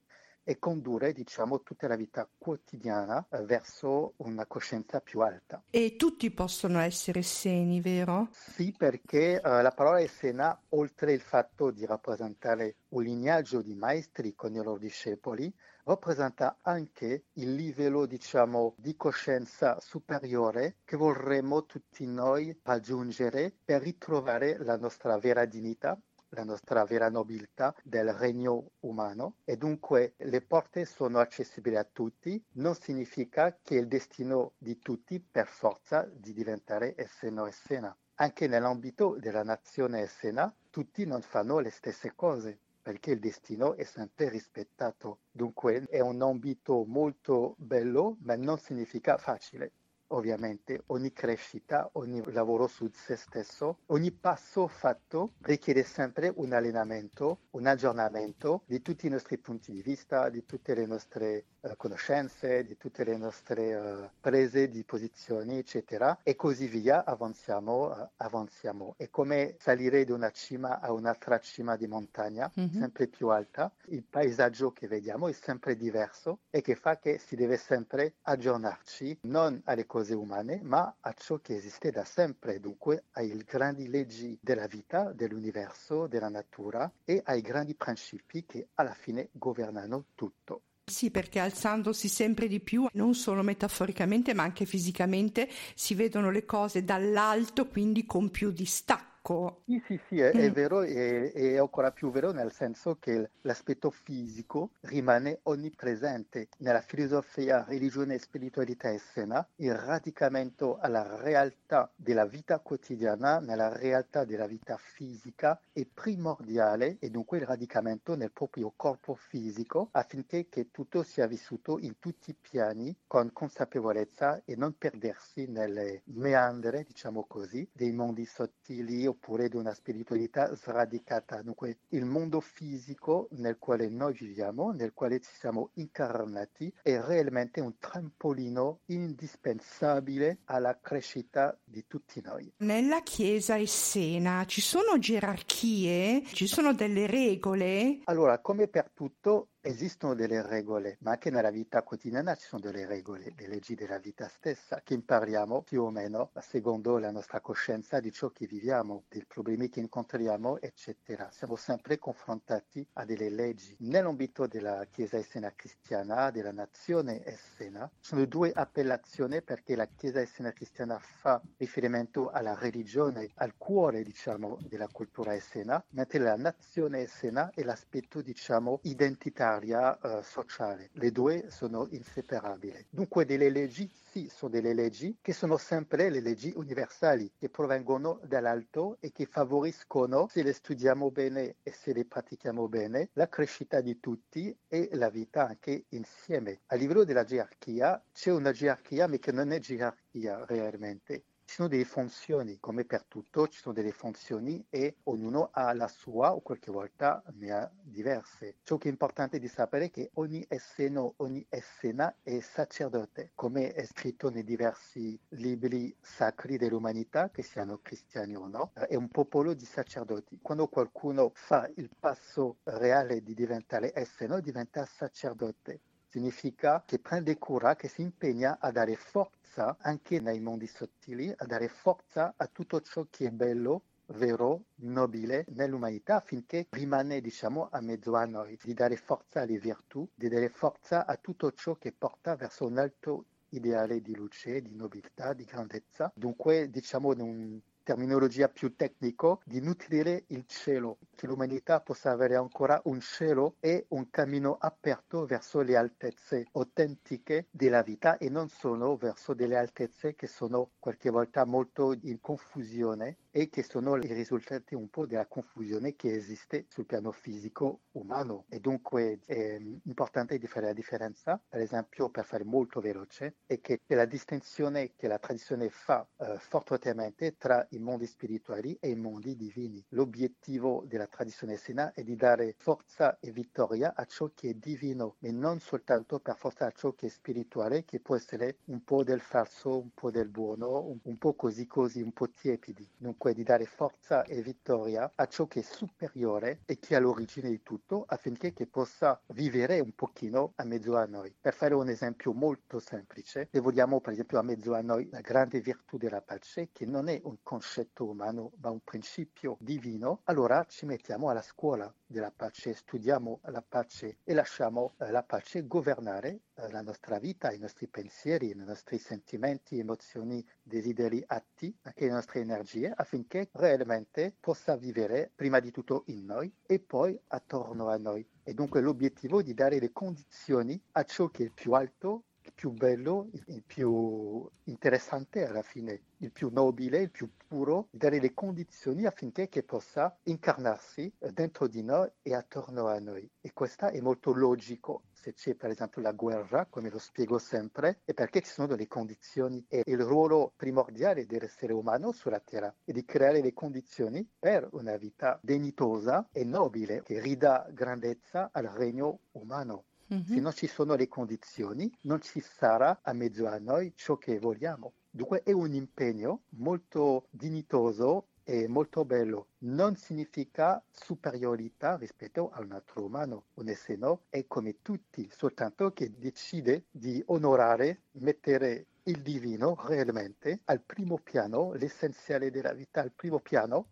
e 0.50 0.58
condurre 0.58 1.12
diciamo, 1.12 1.62
tutta 1.62 1.86
la 1.86 1.94
vita 1.94 2.28
quotidiana 2.36 3.24
eh, 3.30 3.44
verso 3.44 4.14
una 4.16 4.46
coscienza 4.46 5.00
più 5.00 5.20
alta. 5.20 5.62
E 5.70 5.94
tutti 5.94 6.28
possono 6.32 6.80
essere 6.80 7.22
seni, 7.22 7.80
vero? 7.80 8.30
Sì, 8.32 8.74
perché 8.76 9.40
uh, 9.40 9.62
la 9.62 9.70
parola 9.70 10.00
essena, 10.00 10.60
oltre 10.70 11.12
il 11.12 11.20
fatto 11.20 11.70
di 11.70 11.86
rappresentare 11.86 12.78
un 12.88 13.04
lignaggio 13.04 13.62
di 13.62 13.76
maestri 13.76 14.34
con 14.34 14.52
i 14.52 14.56
loro 14.56 14.76
discepoli, 14.76 15.54
rappresenta 15.84 16.58
anche 16.62 17.26
il 17.34 17.54
livello 17.54 18.06
diciamo, 18.06 18.74
di 18.76 18.96
coscienza 18.96 19.78
superiore 19.80 20.78
che 20.84 20.96
vorremmo 20.96 21.64
tutti 21.64 22.06
noi 22.06 22.58
raggiungere 22.64 23.54
per 23.64 23.82
ritrovare 23.82 24.58
la 24.58 24.76
nostra 24.76 25.16
vera 25.16 25.44
dignità 25.44 25.96
la 26.30 26.44
nostra 26.44 26.84
vera 26.84 27.08
nobiltà 27.08 27.74
del 27.82 28.12
regno 28.12 28.72
umano 28.80 29.36
e 29.44 29.56
dunque 29.56 30.14
le 30.18 30.40
porte 30.42 30.84
sono 30.84 31.18
accessibili 31.18 31.76
a 31.76 31.84
tutti, 31.84 32.42
non 32.52 32.74
significa 32.74 33.58
che 33.62 33.74
il 33.74 33.88
destino 33.88 34.52
di 34.58 34.78
tutti 34.78 35.20
per 35.20 35.46
forza 35.46 36.08
di 36.12 36.32
diventare 36.32 36.94
esseno 36.96 37.46
essena. 37.46 37.96
Anche 38.16 38.46
nell'ambito 38.46 39.16
della 39.18 39.42
nazione 39.42 40.00
essena 40.00 40.54
tutti 40.70 41.04
non 41.06 41.22
fanno 41.22 41.58
le 41.58 41.70
stesse 41.70 42.14
cose 42.14 42.58
perché 42.82 43.12
il 43.12 43.18
destino 43.18 43.74
è 43.76 43.84
sempre 43.84 44.28
rispettato. 44.28 45.20
Dunque 45.30 45.84
è 45.88 46.00
un 46.00 46.22
ambito 46.22 46.84
molto 46.86 47.54
bello, 47.58 48.16
ma 48.20 48.36
non 48.36 48.58
significa 48.58 49.18
facile 49.18 49.72
ovviamente 50.10 50.82
ogni 50.86 51.12
crescita, 51.12 51.88
ogni 51.94 52.22
lavoro 52.32 52.66
su 52.66 52.88
se 52.92 53.16
stesso, 53.16 53.78
ogni 53.86 54.10
passo 54.10 54.66
fatto 54.66 55.32
richiede 55.42 55.82
sempre 55.82 56.32
un 56.36 56.52
allenamento, 56.52 57.40
un 57.50 57.66
aggiornamento 57.66 58.62
di 58.66 58.80
tutti 58.82 59.06
i 59.06 59.10
nostri 59.10 59.38
punti 59.38 59.72
di 59.72 59.82
vista, 59.82 60.28
di 60.28 60.44
tutte 60.46 60.74
le 60.74 60.86
nostre 60.86 61.44
uh, 61.60 61.76
conoscenze, 61.76 62.64
di 62.64 62.76
tutte 62.76 63.04
le 63.04 63.16
nostre 63.16 63.74
uh, 63.74 64.08
prese 64.20 64.68
di 64.68 64.84
posizioni, 64.84 65.58
eccetera, 65.58 66.18
e 66.22 66.36
così 66.36 66.66
via 66.66 67.04
avanziamo, 67.04 67.86
uh, 67.86 68.08
avanziamo. 68.16 68.94
È 68.96 69.08
come 69.10 69.56
salire 69.58 70.04
da 70.04 70.14
una 70.14 70.30
cima 70.30 70.80
a 70.80 70.92
un'altra 70.92 71.38
cima 71.38 71.76
di 71.76 71.86
montagna, 71.86 72.50
mm-hmm. 72.58 72.78
sempre 72.78 73.06
più 73.06 73.28
alta. 73.28 73.72
Il 73.86 74.04
paesaggio 74.04 74.72
che 74.72 74.86
vediamo 74.86 75.28
è 75.28 75.32
sempre 75.32 75.76
diverso 75.76 76.40
e 76.50 76.60
che 76.60 76.74
fa 76.74 76.98
che 76.98 77.18
si 77.18 77.36
deve 77.36 77.56
sempre 77.56 78.14
aggiornarci, 78.22 79.18
non 79.22 79.60
alle 79.64 79.86
cose 79.86 79.99
cose 80.00 80.14
umane, 80.14 80.60
ma 80.62 80.96
a 81.00 81.12
ciò 81.12 81.38
che 81.40 81.56
esiste 81.56 81.90
da 81.90 82.04
sempre, 82.04 82.58
dunque 82.58 83.04
ai 83.12 83.36
grandi 83.46 83.88
leggi 83.88 84.38
della 84.40 84.66
vita, 84.66 85.12
dell'universo, 85.12 86.06
della 86.06 86.30
natura 86.30 86.90
e 87.04 87.20
ai 87.22 87.42
grandi 87.42 87.74
principi 87.74 88.46
che 88.46 88.68
alla 88.76 88.94
fine 88.94 89.28
governano 89.32 90.06
tutto. 90.14 90.62
Sì, 90.86 91.10
perché 91.10 91.38
alzandosi 91.38 92.08
sempre 92.08 92.48
di 92.48 92.60
più, 92.60 92.86
non 92.94 93.14
solo 93.14 93.42
metaforicamente, 93.42 94.32
ma 94.32 94.42
anche 94.42 94.64
fisicamente, 94.64 95.48
si 95.74 95.94
vedono 95.94 96.30
le 96.30 96.46
cose 96.46 96.82
dall'alto, 96.82 97.68
quindi 97.68 98.06
con 98.06 98.30
più 98.30 98.50
distacco 98.50 99.09
attacco. 99.20 99.62
Sì, 99.66 99.82
sì, 99.86 100.00
sì, 100.08 100.20
è, 100.20 100.32
mm. 100.34 100.38
è 100.40 100.50
vero 100.50 100.82
e 100.82 101.32
è, 101.32 101.56
ancora 101.58 101.92
più 101.92 102.10
vero 102.10 102.32
nel 102.32 102.50
senso 102.52 102.96
che 102.98 103.30
l'aspetto 103.42 103.90
fisico 103.90 104.70
rimane 104.80 105.40
onnipresente. 105.44 106.48
Nella 106.58 106.80
filosofia, 106.80 107.64
religione 107.68 108.14
e 108.14 108.18
spiritualità 108.18 108.88
essena, 108.88 109.46
il 109.56 109.74
radicamento 109.74 110.78
alla 110.78 111.20
realtà 111.22 111.90
della 111.94 112.26
vita 112.26 112.58
quotidiana, 112.58 113.38
nella 113.38 113.76
realtà 113.76 114.24
della 114.24 114.46
vita 114.46 114.76
fisica, 114.76 115.60
è 115.72 115.84
primordiale 115.84 116.96
e 116.98 117.10
dunque 117.10 117.38
il 117.38 117.46
radicamento 117.46 118.16
nel 118.16 118.32
proprio 118.32 118.72
corpo 118.74 119.14
fisico 119.14 119.88
affinché 119.92 120.48
tutto 120.70 121.02
sia 121.02 121.26
vissuto 121.26 121.78
in 121.78 121.98
tutti 121.98 122.30
i 122.30 122.36
piani 122.40 122.94
con 123.06 123.32
consapevolezza 123.32 124.42
e 124.44 124.56
non 124.56 124.76
perdersi 124.76 125.46
nelle 125.46 126.02
meandre, 126.04 126.84
diciamo 126.84 127.24
così, 127.26 127.68
dei 127.72 127.92
mondi 127.92 128.24
sottili 128.24 129.06
oppure 129.10 129.48
di 129.48 129.56
una 129.56 129.74
spiritualità 129.74 130.54
sradicata. 130.54 131.42
Dunque 131.42 131.78
il 131.90 132.04
mondo 132.04 132.40
fisico 132.40 133.28
nel 133.32 133.58
quale 133.58 133.88
noi 133.88 134.14
viviamo, 134.14 134.72
nel 134.72 134.92
quale 134.92 135.20
ci 135.20 135.30
siamo 135.32 135.70
incarnati, 135.74 136.72
è 136.82 136.98
realmente 137.00 137.60
un 137.60 137.76
trampolino 137.78 138.80
indispensabile 138.86 140.38
alla 140.44 140.78
crescita 140.80 141.56
di 141.62 141.84
tutti 141.86 142.20
noi. 142.20 142.52
Nella 142.58 143.02
Chiesa 143.02 143.56
essena 143.56 144.44
ci 144.46 144.60
sono 144.60 144.98
gerarchie, 144.98 146.24
ci 146.24 146.46
sono 146.46 146.72
delle 146.72 147.06
regole? 147.06 148.00
Allora, 148.04 148.40
come 148.40 148.68
per 148.68 148.90
tutto, 148.92 149.49
Esistono 149.62 150.14
delle 150.14 150.40
regole, 150.40 150.96
ma 151.00 151.10
anche 151.10 151.28
nella 151.28 151.50
vita 151.50 151.82
quotidiana 151.82 152.34
ci 152.34 152.46
sono 152.46 152.62
delle 152.62 152.86
regole, 152.86 153.30
le 153.36 153.46
leggi 153.46 153.74
della 153.74 153.98
vita 153.98 154.26
stessa, 154.26 154.80
che 154.82 154.94
impariamo 154.94 155.60
più 155.60 155.82
o 155.82 155.90
meno 155.90 156.30
secondo 156.40 156.96
la 156.96 157.10
nostra 157.10 157.42
coscienza 157.42 158.00
di 158.00 158.10
ciò 158.10 158.30
che 158.30 158.46
viviamo, 158.46 159.04
dei 159.06 159.26
problemi 159.26 159.68
che 159.68 159.80
incontriamo, 159.80 160.58
eccetera. 160.62 161.30
Siamo 161.30 161.56
sempre 161.56 161.98
confrontati 161.98 162.88
a 162.94 163.04
delle 163.04 163.28
leggi. 163.28 163.76
Nell'ambito 163.80 164.46
della 164.46 164.86
Chiesa 164.90 165.18
essena 165.18 165.52
cristiana, 165.54 166.30
della 166.30 166.52
nazione 166.52 167.22
essena, 167.22 167.90
sono 168.00 168.24
due 168.24 168.52
appellazioni 168.52 169.42
perché 169.42 169.76
la 169.76 169.88
Chiesa 169.94 170.20
essena 170.20 170.52
cristiana 170.52 170.98
fa 170.98 171.38
riferimento 171.58 172.30
alla 172.30 172.54
religione, 172.54 173.28
al 173.34 173.52
cuore, 173.58 174.04
diciamo, 174.04 174.56
della 174.62 174.88
cultura 174.88 175.34
essena, 175.34 175.84
mentre 175.90 176.18
la 176.18 176.36
nazione 176.36 177.00
essena 177.00 177.50
è 177.50 177.62
l'aspetto, 177.62 178.22
diciamo, 178.22 178.80
identitario 178.84 179.48
nell'area 179.50 179.98
uh, 180.00 180.22
sociale. 180.22 180.90
Le 180.92 181.10
due 181.10 181.50
sono 181.50 181.88
inseparabili. 181.90 182.86
Dunque 182.90 183.24
delle 183.24 183.50
leggi 183.50 183.90
sì, 184.10 184.30
sono 184.32 184.50
delle 184.50 184.74
leggi 184.74 185.16
che 185.20 185.32
sono 185.32 185.56
sempre 185.56 186.10
le 186.10 186.20
leggi 186.20 186.52
universali, 186.54 187.32
che 187.38 187.48
provengono 187.48 188.20
dall'alto 188.24 188.96
e 189.00 189.12
che 189.12 189.26
favoriscono, 189.26 190.28
se 190.28 190.42
le 190.42 190.52
studiamo 190.52 191.10
bene 191.10 191.56
e 191.62 191.72
se 191.72 191.92
le 191.92 192.04
pratichiamo 192.04 192.68
bene, 192.68 193.10
la 193.14 193.28
crescita 193.28 193.80
di 193.80 193.98
tutti 194.00 194.56
e 194.68 194.90
la 194.92 195.10
vita 195.10 195.46
anche 195.46 195.84
insieme. 195.90 196.60
A 196.66 196.74
livello 196.76 197.04
della 197.04 197.24
gerarchia 197.24 198.02
c'è 198.12 198.30
una 198.30 198.52
gerarchia, 198.52 199.08
ma 199.08 199.16
che 199.16 199.32
non 199.32 199.52
è 199.52 199.58
gerarchia 199.58 200.44
realmente 200.46 201.24
ci 201.50 201.56
sono 201.56 201.66
delle 201.66 201.84
funzioni, 201.84 202.60
come 202.60 202.84
per 202.84 203.02
tutto 203.06 203.48
ci 203.48 203.58
sono 203.58 203.74
delle 203.74 203.90
funzioni 203.90 204.64
e 204.70 204.98
ognuno 205.04 205.48
ha 205.50 205.74
la 205.74 205.88
sua 205.88 206.32
o 206.32 206.42
qualche 206.42 206.70
volta 206.70 207.24
ne 207.32 207.50
ha 207.50 207.68
diverse. 207.82 208.58
Ciò 208.62 208.78
che 208.78 208.86
è 208.86 208.90
importante 208.92 209.40
di 209.40 209.48
sapere 209.48 209.86
è 209.86 209.90
che 209.90 210.10
ogni 210.14 210.44
esseno, 210.48 211.14
ogni 211.16 211.44
essena 211.48 212.14
è 212.22 212.38
sacerdote, 212.38 213.32
come 213.34 213.72
è 213.72 213.84
scritto 213.84 214.30
nei 214.30 214.44
diversi 214.44 215.18
libri 215.30 215.92
sacri 216.00 216.56
dell'umanità, 216.56 217.30
che 217.30 217.42
siano 217.42 217.80
cristiani 217.82 218.36
o 218.36 218.46
no, 218.46 218.70
è 218.72 218.94
un 218.94 219.08
popolo 219.08 219.52
di 219.52 219.64
sacerdoti. 219.64 220.38
Quando 220.40 220.68
qualcuno 220.68 221.32
fa 221.34 221.68
il 221.74 221.90
passo 221.98 222.58
reale 222.62 223.24
di 223.24 223.34
diventare 223.34 223.90
esseno, 223.92 224.38
diventa 224.38 224.84
sacerdote 224.84 225.80
significa 226.10 226.82
che 226.84 226.98
prende 226.98 227.38
cura, 227.38 227.76
che 227.76 227.88
si 227.88 228.02
impegna 228.02 228.58
a 228.60 228.72
dare 228.72 228.96
forza 228.96 229.76
anche 229.80 230.20
nei 230.20 230.40
mondi 230.40 230.66
sottili, 230.66 231.32
a 231.34 231.44
dare 231.46 231.68
forza 231.68 232.34
a 232.36 232.46
tutto 232.46 232.80
ciò 232.80 233.06
che 233.08 233.26
è 233.26 233.30
bello, 233.30 233.82
vero, 234.06 234.64
nobile 234.76 235.44
nell'umanità 235.50 236.16
affinché 236.16 236.66
rimane 236.70 237.20
diciamo 237.20 237.68
a 237.70 237.80
mezzo 237.80 238.16
a 238.16 238.24
noi, 238.24 238.58
di 238.60 238.74
dare 238.74 238.96
forza 238.96 239.42
alle 239.42 239.58
virtù, 239.58 240.06
di 240.12 240.28
dare 240.28 240.48
forza 240.48 241.06
a 241.06 241.16
tutto 241.16 241.52
ciò 241.52 241.76
che 241.76 241.92
porta 241.92 242.34
verso 242.34 242.66
un 242.66 242.78
alto 242.78 243.24
ideale 243.50 244.00
di 244.00 244.14
luce, 244.14 244.62
di 244.62 244.74
nobiltà, 244.74 245.32
di 245.32 245.44
grandezza. 245.44 246.10
Dunque 246.14 246.70
diciamo 246.70 247.12
in 247.12 247.20
un 247.20 247.60
terminologia 247.82 248.48
più 248.48 248.76
tecnico, 248.76 249.40
di 249.44 249.60
nutrire 249.60 250.24
il 250.28 250.44
cielo, 250.46 250.98
che 251.20 251.26
l'umanità 251.26 251.82
possa 251.82 252.12
avere 252.12 252.34
ancora 252.34 252.80
un 252.84 252.98
cielo 252.98 253.56
e 253.60 253.84
un 253.88 254.08
cammino 254.08 254.56
aperto 254.58 255.26
verso 255.26 255.60
le 255.60 255.76
altezze 255.76 256.46
autentiche 256.52 257.48
della 257.50 257.82
vita 257.82 258.16
e 258.16 258.30
non 258.30 258.48
solo 258.48 258.96
verso 258.96 259.34
delle 259.34 259.58
altezze 259.58 260.14
che 260.14 260.26
sono 260.26 260.70
qualche 260.78 261.10
volta 261.10 261.44
molto 261.44 261.94
in 262.04 262.22
confusione 262.22 263.18
e 263.32 263.50
che 263.50 263.62
sono 263.62 263.96
i 263.96 264.12
risultati 264.14 264.74
un 264.74 264.88
po' 264.88 265.04
della 265.04 265.26
confusione 265.26 265.94
che 265.94 266.14
esiste 266.14 266.64
sul 266.68 266.86
piano 266.86 267.12
fisico 267.12 267.82
umano 267.92 268.46
e 268.48 268.58
dunque 268.58 269.20
è 269.26 269.58
importante 269.84 270.38
di 270.38 270.46
fare 270.46 270.66
la 270.66 270.72
differenza, 270.72 271.38
per 271.46 271.60
esempio 271.60 272.08
per 272.08 272.24
fare 272.24 272.44
molto 272.44 272.80
veloce, 272.80 273.36
è 273.44 273.60
che 273.60 273.80
la 273.88 274.06
distinzione 274.06 274.94
che 274.96 275.06
la 275.06 275.18
tradizione 275.18 275.68
fa 275.68 276.08
eh, 276.16 276.38
fortemente 276.38 277.36
tra 277.36 277.64
i 277.70 277.78
mondi 277.78 278.06
spirituali 278.06 278.76
e 278.80 278.88
i 278.88 278.96
mondi 278.96 279.36
divini. 279.36 279.84
L'obiettivo 279.90 280.82
della 280.86 281.08
tradizione 281.10 281.56
sena 281.56 281.92
è 281.92 282.02
di 282.02 282.16
dare 282.16 282.54
forza 282.56 283.18
e 283.20 283.30
vittoria 283.30 283.92
a 283.94 284.06
ciò 284.06 284.30
che 284.34 284.50
è 284.50 284.54
divino 284.54 285.16
e 285.20 285.30
non 285.32 285.60
soltanto 285.60 286.20
per 286.20 286.36
forza 286.36 286.66
a 286.66 286.70
ciò 286.70 286.94
che 286.94 287.06
è 287.06 287.08
spirituale, 287.10 287.84
che 287.84 288.00
può 288.00 288.16
essere 288.16 288.58
un 288.66 288.82
po' 288.82 289.04
del 289.04 289.20
falso, 289.20 289.78
un 289.78 289.90
po' 289.92 290.10
del 290.10 290.28
buono, 290.28 290.96
un, 291.02 291.18
po' 291.18 291.34
così 291.34 291.66
così, 291.66 292.00
un 292.00 292.12
po' 292.12 292.30
tiepidi. 292.30 292.88
Dunque 292.96 293.34
di 293.34 293.42
dare 293.42 293.66
forza 293.66 294.22
e 294.24 294.40
vittoria 294.40 295.10
a 295.14 295.26
ciò 295.26 295.46
che 295.46 295.60
è 295.60 295.62
superiore 295.62 296.60
e 296.64 296.78
che 296.78 296.94
è 296.94 296.96
all'origine 296.96 297.50
di 297.50 297.62
tutto 297.62 298.04
affinché 298.06 298.52
che 298.52 298.66
possa 298.66 299.20
vivere 299.34 299.80
un 299.80 299.94
pochino 299.94 300.52
a 300.56 300.64
mezzo 300.64 300.96
a 300.96 301.04
noi. 301.04 301.34
Per 301.38 301.52
fare 301.52 301.74
un 301.74 301.88
esempio 301.88 302.32
molto 302.32 302.78
semplice, 302.78 303.48
se 303.50 303.60
vogliamo 303.60 304.00
per 304.00 304.12
esempio 304.12 304.38
a 304.38 304.42
mezzo 304.42 304.74
a 304.74 304.80
noi 304.80 305.08
la 305.10 305.20
grande 305.20 305.60
virtù 305.60 305.98
della 305.98 306.22
pace, 306.22 306.70
che 306.72 306.86
non 306.86 307.08
è 307.08 307.20
un 307.24 307.38
concetto 307.42 308.08
umano 308.08 308.52
ma 308.60 308.70
un 308.70 308.80
principio 308.80 309.56
divino, 309.60 310.20
allora 310.24 310.64
ci 310.68 310.86
mettiamo 310.86 310.99
alla 311.08 311.42
scuola 311.42 311.92
della 312.06 312.30
pace, 312.30 312.74
studiamo 312.74 313.40
la 313.44 313.62
pace 313.62 314.18
e 314.24 314.34
lasciamo 314.34 314.94
eh, 314.98 315.10
la 315.10 315.22
pace 315.22 315.66
governare 315.66 316.40
eh, 316.54 316.70
la 316.70 316.82
nostra 316.82 317.18
vita, 317.18 317.52
i 317.52 317.58
nostri 317.58 317.86
pensieri, 317.86 318.50
i 318.50 318.54
nostri 318.54 318.98
sentimenti, 318.98 319.78
emozioni, 319.78 320.44
desideri, 320.62 321.22
atti, 321.26 321.76
anche 321.82 322.04
le 322.06 322.12
nostre 322.12 322.40
energie, 322.40 322.92
affinché 322.94 323.48
realmente 323.52 324.34
possa 324.38 324.76
vivere 324.76 325.30
prima 325.34 325.58
di 325.60 325.70
tutto 325.70 326.04
in 326.06 326.24
noi 326.24 326.52
e 326.66 326.78
poi 326.78 327.18
attorno 327.28 327.88
a 327.88 327.96
noi. 327.96 328.26
E 328.42 328.54
dunque 328.54 328.80
l'obiettivo 328.80 329.40
è 329.40 329.42
di 329.42 329.54
dare 329.54 329.78
le 329.78 329.92
condizioni 329.92 330.80
a 330.92 331.04
ciò 331.04 331.28
che 331.28 331.46
è 331.46 331.50
più 331.50 331.72
alto 331.72 332.24
più 332.60 332.72
bello, 332.72 333.30
il 333.46 333.62
più 333.62 334.46
interessante 334.64 335.46
alla 335.46 335.62
fine, 335.62 336.02
il 336.18 336.30
più 336.30 336.50
nobile, 336.52 336.98
il 336.98 337.10
più 337.10 337.30
puro, 337.48 337.88
dare 337.90 338.20
le 338.20 338.34
condizioni 338.34 339.06
affinché 339.06 339.48
che 339.48 339.62
possa 339.62 340.14
incarnarsi 340.24 341.10
dentro 341.32 341.66
di 341.66 341.82
noi 341.82 342.06
e 342.20 342.34
attorno 342.34 342.86
a 342.88 342.98
noi. 342.98 343.26
E 343.40 343.54
questo 343.54 343.86
è 343.86 343.98
molto 344.02 344.34
logico. 344.34 345.04
Se 345.10 345.32
c'è 345.32 345.54
per 345.54 345.70
esempio 345.70 346.02
la 346.02 346.12
guerra, 346.12 346.66
come 346.66 346.90
lo 346.90 346.98
spiego 346.98 347.38
sempre, 347.38 348.02
è 348.04 348.12
perché 348.12 348.42
ci 348.42 348.50
sono 348.50 348.66
delle 348.66 348.88
condizioni 348.88 349.64
e 349.66 349.82
il 349.86 350.00
ruolo 350.02 350.52
primordiale 350.54 351.24
dell'essere 351.24 351.72
umano 351.72 352.12
sulla 352.12 352.40
Terra 352.40 352.74
è 352.84 352.92
di 352.92 353.06
creare 353.06 353.40
le 353.40 353.54
condizioni 353.54 354.28
per 354.38 354.68
una 354.72 354.98
vita 354.98 355.38
dignitosa 355.42 356.28
e 356.30 356.44
nobile 356.44 357.02
che 357.04 357.20
ridà 357.20 357.66
grandezza 357.70 358.50
al 358.52 358.64
regno 358.64 359.20
umano. 359.32 359.84
Mm-hmm. 360.12 360.24
Se 360.24 360.40
non 360.40 360.52
ci 360.52 360.66
sono 360.66 360.94
le 360.94 361.08
condizioni, 361.08 361.92
non 362.02 362.20
ci 362.20 362.40
sarà 362.40 363.00
a 363.02 363.12
mezzo 363.12 363.46
a 363.46 363.58
noi 363.58 363.92
ciò 363.94 364.16
che 364.16 364.38
vogliamo. 364.38 364.92
Dunque 365.08 365.42
è 365.42 365.52
un 365.52 365.72
impegno 365.72 366.42
molto 366.50 367.26
dignitoso 367.30 368.28
e 368.42 368.66
molto 368.66 369.04
bello. 369.04 369.48
Non 369.58 369.94
significa 369.94 370.82
superiorità 370.90 371.96
rispetto 371.96 372.50
a 372.50 372.60
un 372.60 372.72
altro 372.72 373.04
umano. 373.04 373.44
Un 373.54 373.68
essere 373.68 374.18
è 374.28 374.46
come 374.48 374.82
tutti, 374.82 375.30
soltanto 375.30 375.92
che 375.92 376.12
decide 376.16 376.86
di 376.90 377.22
onorare, 377.26 378.02
mettere 378.12 378.86
il 379.04 379.22
divino 379.22 379.76
realmente 379.86 380.60
al 380.64 380.80
primo 380.80 381.18
piano, 381.18 381.72
l'essenziale 381.74 382.50
della 382.50 382.72
vita 382.72 383.00
al 383.00 383.12
primo 383.12 383.38
piano 383.38 383.90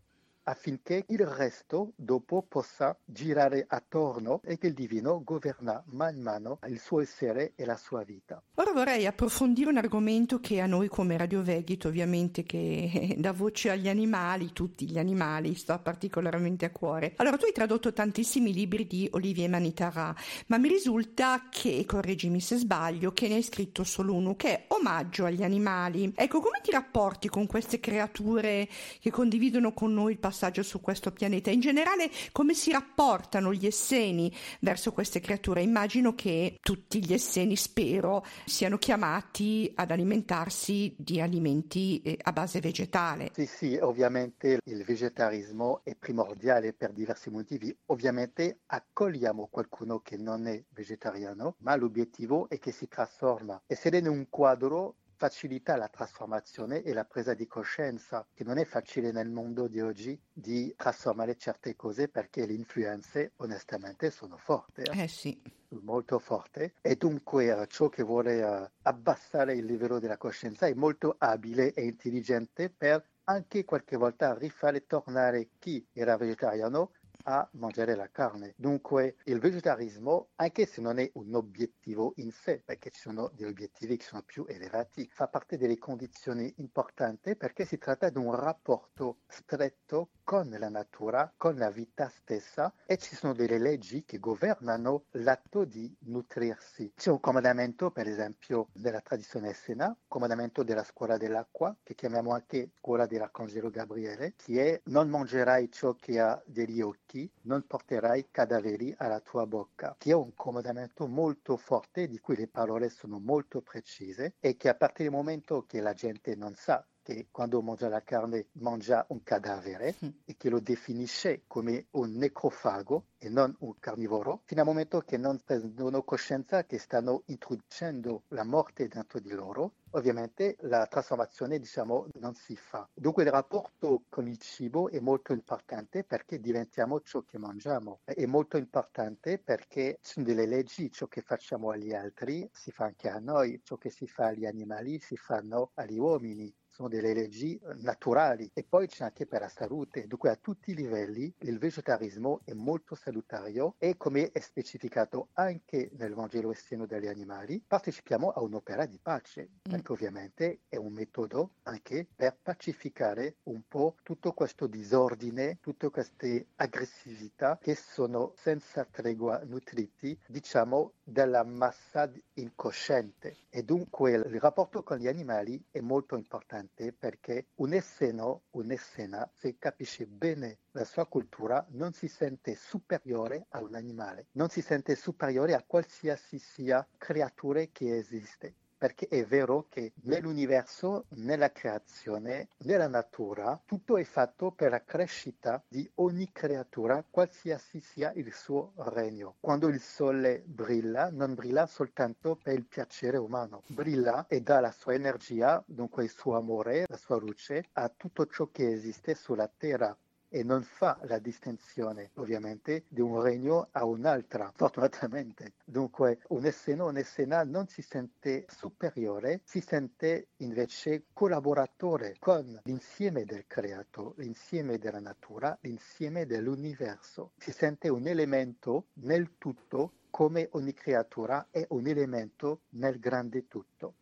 affinché 0.48 1.04
il 1.08 1.26
resto 1.26 1.92
dopo 1.94 2.44
possa 2.48 2.96
girare 3.04 3.66
attorno 3.68 4.40
e 4.42 4.56
che 4.56 4.68
il 4.68 4.72
divino 4.72 5.22
governa 5.22 5.82
man 5.88 6.20
mano 6.20 6.58
il 6.68 6.80
suo 6.80 7.00
essere 7.00 7.52
e 7.54 7.66
la 7.66 7.76
sua 7.76 8.02
vita. 8.02 8.42
Ora 8.54 8.72
vorrei 8.72 9.06
approfondire 9.06 9.68
un 9.68 9.76
argomento 9.76 10.40
che 10.40 10.60
a 10.60 10.66
noi 10.66 10.88
come 10.88 11.18
Radio 11.18 11.42
Vegit 11.42 11.84
ovviamente 11.84 12.44
che 12.44 13.14
dà 13.20 13.32
voce 13.32 13.70
agli 13.70 13.88
animali, 13.88 14.52
tutti 14.52 14.88
gli 14.88 14.98
animali, 14.98 15.54
sta 15.54 15.78
particolarmente 15.78 16.64
a 16.64 16.70
cuore. 16.70 17.12
Allora 17.16 17.36
tu 17.36 17.44
hai 17.44 17.52
tradotto 17.52 17.92
tantissimi 17.92 18.52
libri 18.52 18.86
di 18.86 19.06
Olivier 19.12 19.50
Manitara, 19.50 20.14
ma 20.46 20.56
mi 20.56 20.68
risulta 20.68 21.48
che, 21.50 21.84
correggimi 21.86 22.40
se 22.40 22.56
sbaglio, 22.56 23.12
che 23.12 23.28
ne 23.28 23.34
hai 23.34 23.42
scritto 23.42 23.84
solo 23.84 24.14
uno 24.14 24.34
che 24.34 24.48
è 24.48 24.64
Omaggio 24.68 25.26
agli 25.26 25.42
animali. 25.42 26.10
Ecco, 26.16 26.40
come 26.40 26.60
ti 26.62 26.70
rapporti 26.70 27.28
con 27.28 27.46
queste 27.46 27.80
creature 27.80 28.66
che 28.98 29.10
condividono 29.10 29.74
con 29.74 29.92
noi 29.92 30.12
il 30.12 30.18
passato 30.18 30.37
passaggio 30.38 30.62
su 30.62 30.80
questo 30.80 31.10
pianeta. 31.10 31.50
In 31.50 31.58
generale, 31.58 32.08
come 32.30 32.54
si 32.54 32.70
rapportano 32.70 33.52
gli 33.52 33.66
esseni 33.66 34.32
verso 34.60 34.92
queste 34.92 35.18
creature? 35.18 35.62
Immagino 35.62 36.14
che 36.14 36.58
tutti 36.60 37.04
gli 37.04 37.12
esseni, 37.12 37.56
spero, 37.56 38.24
siano 38.44 38.78
chiamati 38.78 39.72
ad 39.74 39.90
alimentarsi 39.90 40.94
di 40.96 41.20
alimenti 41.20 42.00
eh, 42.02 42.16
a 42.22 42.30
base 42.32 42.60
vegetale. 42.60 43.30
Sì, 43.32 43.46
sì, 43.46 43.76
ovviamente 43.80 44.60
il 44.62 44.84
vegetarismo 44.84 45.80
è 45.82 45.96
primordiale 45.96 46.72
per 46.72 46.92
diversi 46.92 47.30
motivi. 47.30 47.76
Ovviamente 47.86 48.60
accogliamo 48.66 49.48
qualcuno 49.50 49.98
che 49.98 50.16
non 50.16 50.46
è 50.46 50.62
vegetariano, 50.70 51.56
ma 51.58 51.74
l'obiettivo 51.74 52.48
è 52.48 52.60
che 52.60 52.70
si 52.70 52.86
trasforma. 52.86 53.60
Essere 53.66 53.98
in 53.98 54.06
un 54.06 54.28
quadro 54.28 54.97
facilita 55.18 55.76
la 55.76 55.88
trasformazione 55.88 56.82
e 56.82 56.94
la 56.94 57.04
presa 57.04 57.34
di 57.34 57.46
coscienza, 57.48 58.24
che 58.32 58.44
non 58.44 58.56
è 58.56 58.64
facile 58.64 59.10
nel 59.10 59.28
mondo 59.28 59.66
di 59.66 59.80
oggi 59.80 60.18
di 60.32 60.72
trasformare 60.76 61.36
certe 61.36 61.74
cose 61.74 62.08
perché 62.08 62.46
le 62.46 62.52
influenze 62.52 63.32
onestamente 63.36 64.10
sono 64.10 64.36
forti. 64.36 64.82
Eh, 64.82 65.02
eh 65.02 65.08
sì. 65.08 65.42
Molto 65.82 66.18
forte 66.18 66.74
e 66.80 66.94
dunque 66.96 67.52
uh, 67.52 67.66
ciò 67.66 67.88
che 67.88 68.02
vuole 68.02 68.42
uh, 68.42 68.66
abbassare 68.82 69.54
il 69.54 69.66
livello 69.66 69.98
della 69.98 70.16
coscienza 70.16 70.66
è 70.66 70.72
molto 70.72 71.16
abile 71.18 71.74
e 71.74 71.84
intelligente 71.84 72.70
per 72.70 73.04
anche 73.24 73.64
qualche 73.64 73.96
volta 73.96 74.34
rifare 74.38 74.86
tornare 74.86 75.50
chi 75.58 75.86
era 75.92 76.16
vegetariano 76.16 76.92
a 77.30 77.46
mangiare 77.52 77.94
la 77.94 78.10
carne. 78.10 78.54
Dunque 78.56 79.16
il 79.24 79.38
vegetarismo, 79.38 80.30
anche 80.36 80.64
se 80.64 80.80
non 80.80 80.98
è 80.98 81.10
un 81.14 81.34
obiettivo 81.34 82.14
in 82.16 82.32
sé, 82.32 82.62
perché 82.64 82.90
ci 82.90 83.00
sono 83.00 83.30
degli 83.34 83.48
obiettivi 83.48 83.98
che 83.98 84.04
sono 84.04 84.22
più 84.22 84.46
elevati, 84.48 85.06
fa 85.12 85.28
parte 85.28 85.58
delle 85.58 85.76
condizioni 85.76 86.52
importanti 86.56 87.36
perché 87.36 87.66
si 87.66 87.76
tratta 87.76 88.08
di 88.08 88.16
un 88.16 88.34
rapporto 88.34 89.18
stretto 89.26 90.10
con 90.28 90.54
la 90.58 90.68
natura, 90.68 91.32
con 91.38 91.56
la 91.56 91.70
vita 91.70 92.10
stessa 92.10 92.70
e 92.84 92.98
ci 92.98 93.16
sono 93.16 93.32
delle 93.32 93.58
leggi 93.58 94.04
che 94.04 94.18
governano 94.18 95.04
l'atto 95.12 95.64
di 95.64 95.90
nutrirsi. 96.00 96.92
C'è 96.94 97.08
un 97.08 97.18
comandamento, 97.18 97.90
per 97.90 98.06
esempio, 98.06 98.68
della 98.74 99.00
tradizione 99.00 99.48
essena, 99.48 99.96
comandamento 100.06 100.62
della 100.62 100.84
scuola 100.84 101.16
dell'acqua, 101.16 101.74
che 101.82 101.94
chiamiamo 101.94 102.32
anche 102.32 102.72
scuola 102.76 103.06
dell'Arcangelo 103.06 103.70
Gabriele, 103.70 104.34
che 104.36 104.74
è 104.74 104.80
non 104.90 105.08
mangerai 105.08 105.72
ciò 105.72 105.94
che 105.94 106.20
ha 106.20 106.38
degli 106.44 106.82
occhi, 106.82 107.30
non 107.44 107.66
porterai 107.66 108.28
cadaveri 108.30 108.94
alla 108.98 109.20
tua 109.20 109.46
bocca, 109.46 109.94
che 109.96 110.10
è 110.10 110.14
un 110.14 110.34
comandamento 110.34 111.06
molto 111.06 111.56
forte 111.56 112.06
di 112.06 112.18
cui 112.20 112.36
le 112.36 112.48
parole 112.48 112.90
sono 112.90 113.18
molto 113.18 113.62
precise 113.62 114.34
e 114.40 114.58
che 114.58 114.68
a 114.68 114.74
partire 114.74 115.08
dal 115.08 115.16
momento 115.16 115.64
che 115.66 115.80
la 115.80 115.94
gente 115.94 116.34
non 116.36 116.54
sa 116.54 116.86
che 117.08 117.28
quando 117.30 117.62
mangia 117.62 117.88
la 117.88 118.02
carne 118.02 118.48
mangia 118.58 119.06
un 119.08 119.22
cadavere 119.22 119.94
e 120.26 120.36
che 120.36 120.50
lo 120.50 120.60
definisce 120.60 121.44
come 121.46 121.86
un 121.92 122.12
necrofago 122.12 123.06
e 123.16 123.30
non 123.30 123.54
un 123.60 123.78
carnivoro, 123.78 124.42
fino 124.44 124.60
al 124.60 124.66
momento 124.66 125.00
che 125.00 125.16
non 125.16 125.40
prendono 125.42 126.02
coscienza 126.02 126.66
che 126.66 126.78
stanno 126.78 127.22
introducendo 127.28 128.24
la 128.28 128.44
morte 128.44 128.88
dentro 128.88 129.20
di 129.20 129.30
loro, 129.30 129.76
ovviamente 129.92 130.56
la 130.60 130.86
trasformazione 130.86 131.58
diciamo 131.58 132.08
non 132.20 132.34
si 132.34 132.54
fa. 132.56 132.86
Dunque 132.92 133.22
il 133.22 133.30
rapporto 133.30 134.02
con 134.10 134.28
il 134.28 134.36
cibo 134.36 134.90
è 134.90 135.00
molto 135.00 135.32
importante 135.32 136.04
perché 136.04 136.38
diventiamo 136.38 137.00
ciò 137.00 137.22
che 137.22 137.38
mangiamo, 137.38 138.00
è 138.04 138.26
molto 138.26 138.58
importante 138.58 139.38
perché 139.38 139.98
ci 140.02 140.12
sono 140.12 140.26
delle 140.26 140.44
leggi, 140.44 140.92
ciò 140.92 141.06
che 141.06 141.22
facciamo 141.22 141.70
agli 141.70 141.94
altri 141.94 142.46
si 142.52 142.70
fa 142.70 142.84
anche 142.84 143.08
a 143.08 143.18
noi, 143.18 143.62
ciò 143.64 143.78
che 143.78 143.88
si 143.88 144.06
fa 144.06 144.26
agli 144.26 144.44
animali 144.44 145.00
si 145.00 145.16
fanno 145.16 145.70
agli 145.72 145.98
uomini 145.98 146.54
sono 146.78 146.88
delle 146.88 147.12
leggi 147.12 147.56
eh, 147.56 147.74
naturali 147.80 148.48
e 148.54 148.62
poi 148.62 148.86
c'è 148.86 149.02
anche 149.02 149.26
per 149.26 149.40
la 149.40 149.48
salute. 149.48 150.06
Dunque 150.06 150.30
a 150.30 150.36
tutti 150.36 150.70
i 150.70 150.74
livelli 150.76 151.34
il 151.40 151.58
vegetarismo 151.58 152.42
è 152.44 152.52
molto 152.52 152.94
salutario 152.94 153.74
e 153.78 153.96
come 153.96 154.30
è 154.30 154.38
specificato 154.38 155.30
anche 155.32 155.90
nel 155.96 156.14
Vangelo 156.14 156.52
Estiano 156.52 156.86
degli 156.86 157.08
animali, 157.08 157.60
partecipiamo 157.66 158.30
a 158.30 158.40
un'opera 158.40 158.86
di 158.86 159.00
pace, 159.02 159.48
mm. 159.50 159.70
perché 159.72 159.90
ovviamente 159.92 160.60
è 160.68 160.76
un 160.76 160.92
metodo 160.92 161.54
anche 161.64 162.06
per 162.14 162.38
pacificare 162.40 163.38
un 163.44 163.62
po' 163.66 163.96
tutto 164.04 164.32
questo 164.32 164.68
disordine, 164.68 165.58
tutte 165.60 165.90
queste 165.90 166.46
aggressività 166.54 167.58
che 167.60 167.74
sono 167.74 168.32
senza 168.36 168.86
tregua 168.88 169.42
nutriti, 169.44 170.16
diciamo, 170.28 170.92
della 171.08 171.42
massa 171.42 172.10
incosciente. 172.34 173.38
E 173.48 173.62
dunque 173.62 174.12
il 174.12 174.40
rapporto 174.40 174.82
con 174.82 174.98
gli 174.98 175.08
animali 175.08 175.62
è 175.70 175.80
molto 175.80 176.16
importante 176.16 176.92
perché 176.92 177.46
un 177.56 177.72
esseno, 177.72 178.42
un'essena, 178.50 179.28
se 179.34 179.56
capisce 179.58 180.06
bene 180.06 180.58
la 180.72 180.84
sua 180.84 181.06
cultura, 181.06 181.64
non 181.70 181.92
si 181.94 182.08
sente 182.08 182.54
superiore 182.54 183.46
a 183.50 183.60
un 183.60 183.74
animale, 183.74 184.26
non 184.32 184.50
si 184.50 184.60
sente 184.60 184.94
superiore 184.94 185.54
a 185.54 185.64
qualsiasi 185.66 186.38
sia 186.38 186.86
creatura 186.98 187.64
che 187.72 187.96
esiste 187.96 188.54
perché 188.78 189.08
è 189.08 189.24
vero 189.24 189.66
che 189.68 189.92
nell'universo, 190.04 191.06
nella 191.16 191.50
creazione, 191.50 192.48
nella 192.58 192.86
natura, 192.86 193.60
tutto 193.66 193.96
è 193.96 194.04
fatto 194.04 194.52
per 194.52 194.70
la 194.70 194.84
crescita 194.84 195.62
di 195.68 195.88
ogni 195.96 196.30
creatura, 196.32 197.04
qualsiasi 197.10 197.80
sia 197.80 198.12
il 198.14 198.32
suo 198.32 198.72
regno. 198.76 199.34
Quando 199.40 199.66
il 199.68 199.80
sole 199.80 200.42
brilla, 200.46 201.10
non 201.10 201.34
brilla 201.34 201.66
soltanto 201.66 202.38
per 202.40 202.54
il 202.54 202.66
piacere 202.66 203.16
umano, 203.16 203.62
brilla 203.66 204.26
e 204.28 204.40
dà 204.40 204.60
la 204.60 204.70
sua 204.70 204.94
energia, 204.94 205.62
dunque 205.66 206.04
il 206.04 206.10
suo 206.10 206.36
amore, 206.36 206.84
la 206.86 206.96
sua 206.96 207.18
luce, 207.18 207.64
a 207.72 207.88
tutto 207.94 208.26
ciò 208.26 208.48
che 208.52 208.70
esiste 208.70 209.14
sulla 209.16 209.50
terra 209.54 209.96
e 210.28 210.42
non 210.42 210.62
fa 210.62 210.98
la 211.02 211.18
distinzione 211.18 212.10
ovviamente 212.14 212.84
di 212.88 213.00
un 213.00 213.20
regno 213.20 213.68
a 213.72 213.84
un'altra, 213.84 214.52
fortunatamente. 214.56 215.54
Dunque 215.64 216.20
un 216.28 216.44
esseno, 216.44 216.86
un'essena 216.86 217.44
non 217.44 217.66
si 217.68 217.82
sente 217.82 218.46
superiore, 218.48 219.40
si 219.44 219.60
sente 219.60 220.28
invece 220.38 221.04
collaboratore 221.12 222.16
con 222.18 222.60
l'insieme 222.64 223.24
del 223.24 223.46
creato, 223.46 224.14
l'insieme 224.18 224.78
della 224.78 225.00
natura, 225.00 225.56
l'insieme 225.62 226.26
dell'universo. 226.26 227.32
Si 227.36 227.52
sente 227.52 227.88
un 227.88 228.06
elemento 228.06 228.86
nel 228.94 229.36
tutto 229.38 229.92
come 230.10 230.48
ogni 230.52 230.72
creatura 230.72 231.46
è 231.50 231.64
un 231.70 231.86
elemento 231.86 232.62
nel 232.70 232.98
grande 232.98 233.46
tutto. 233.46 233.94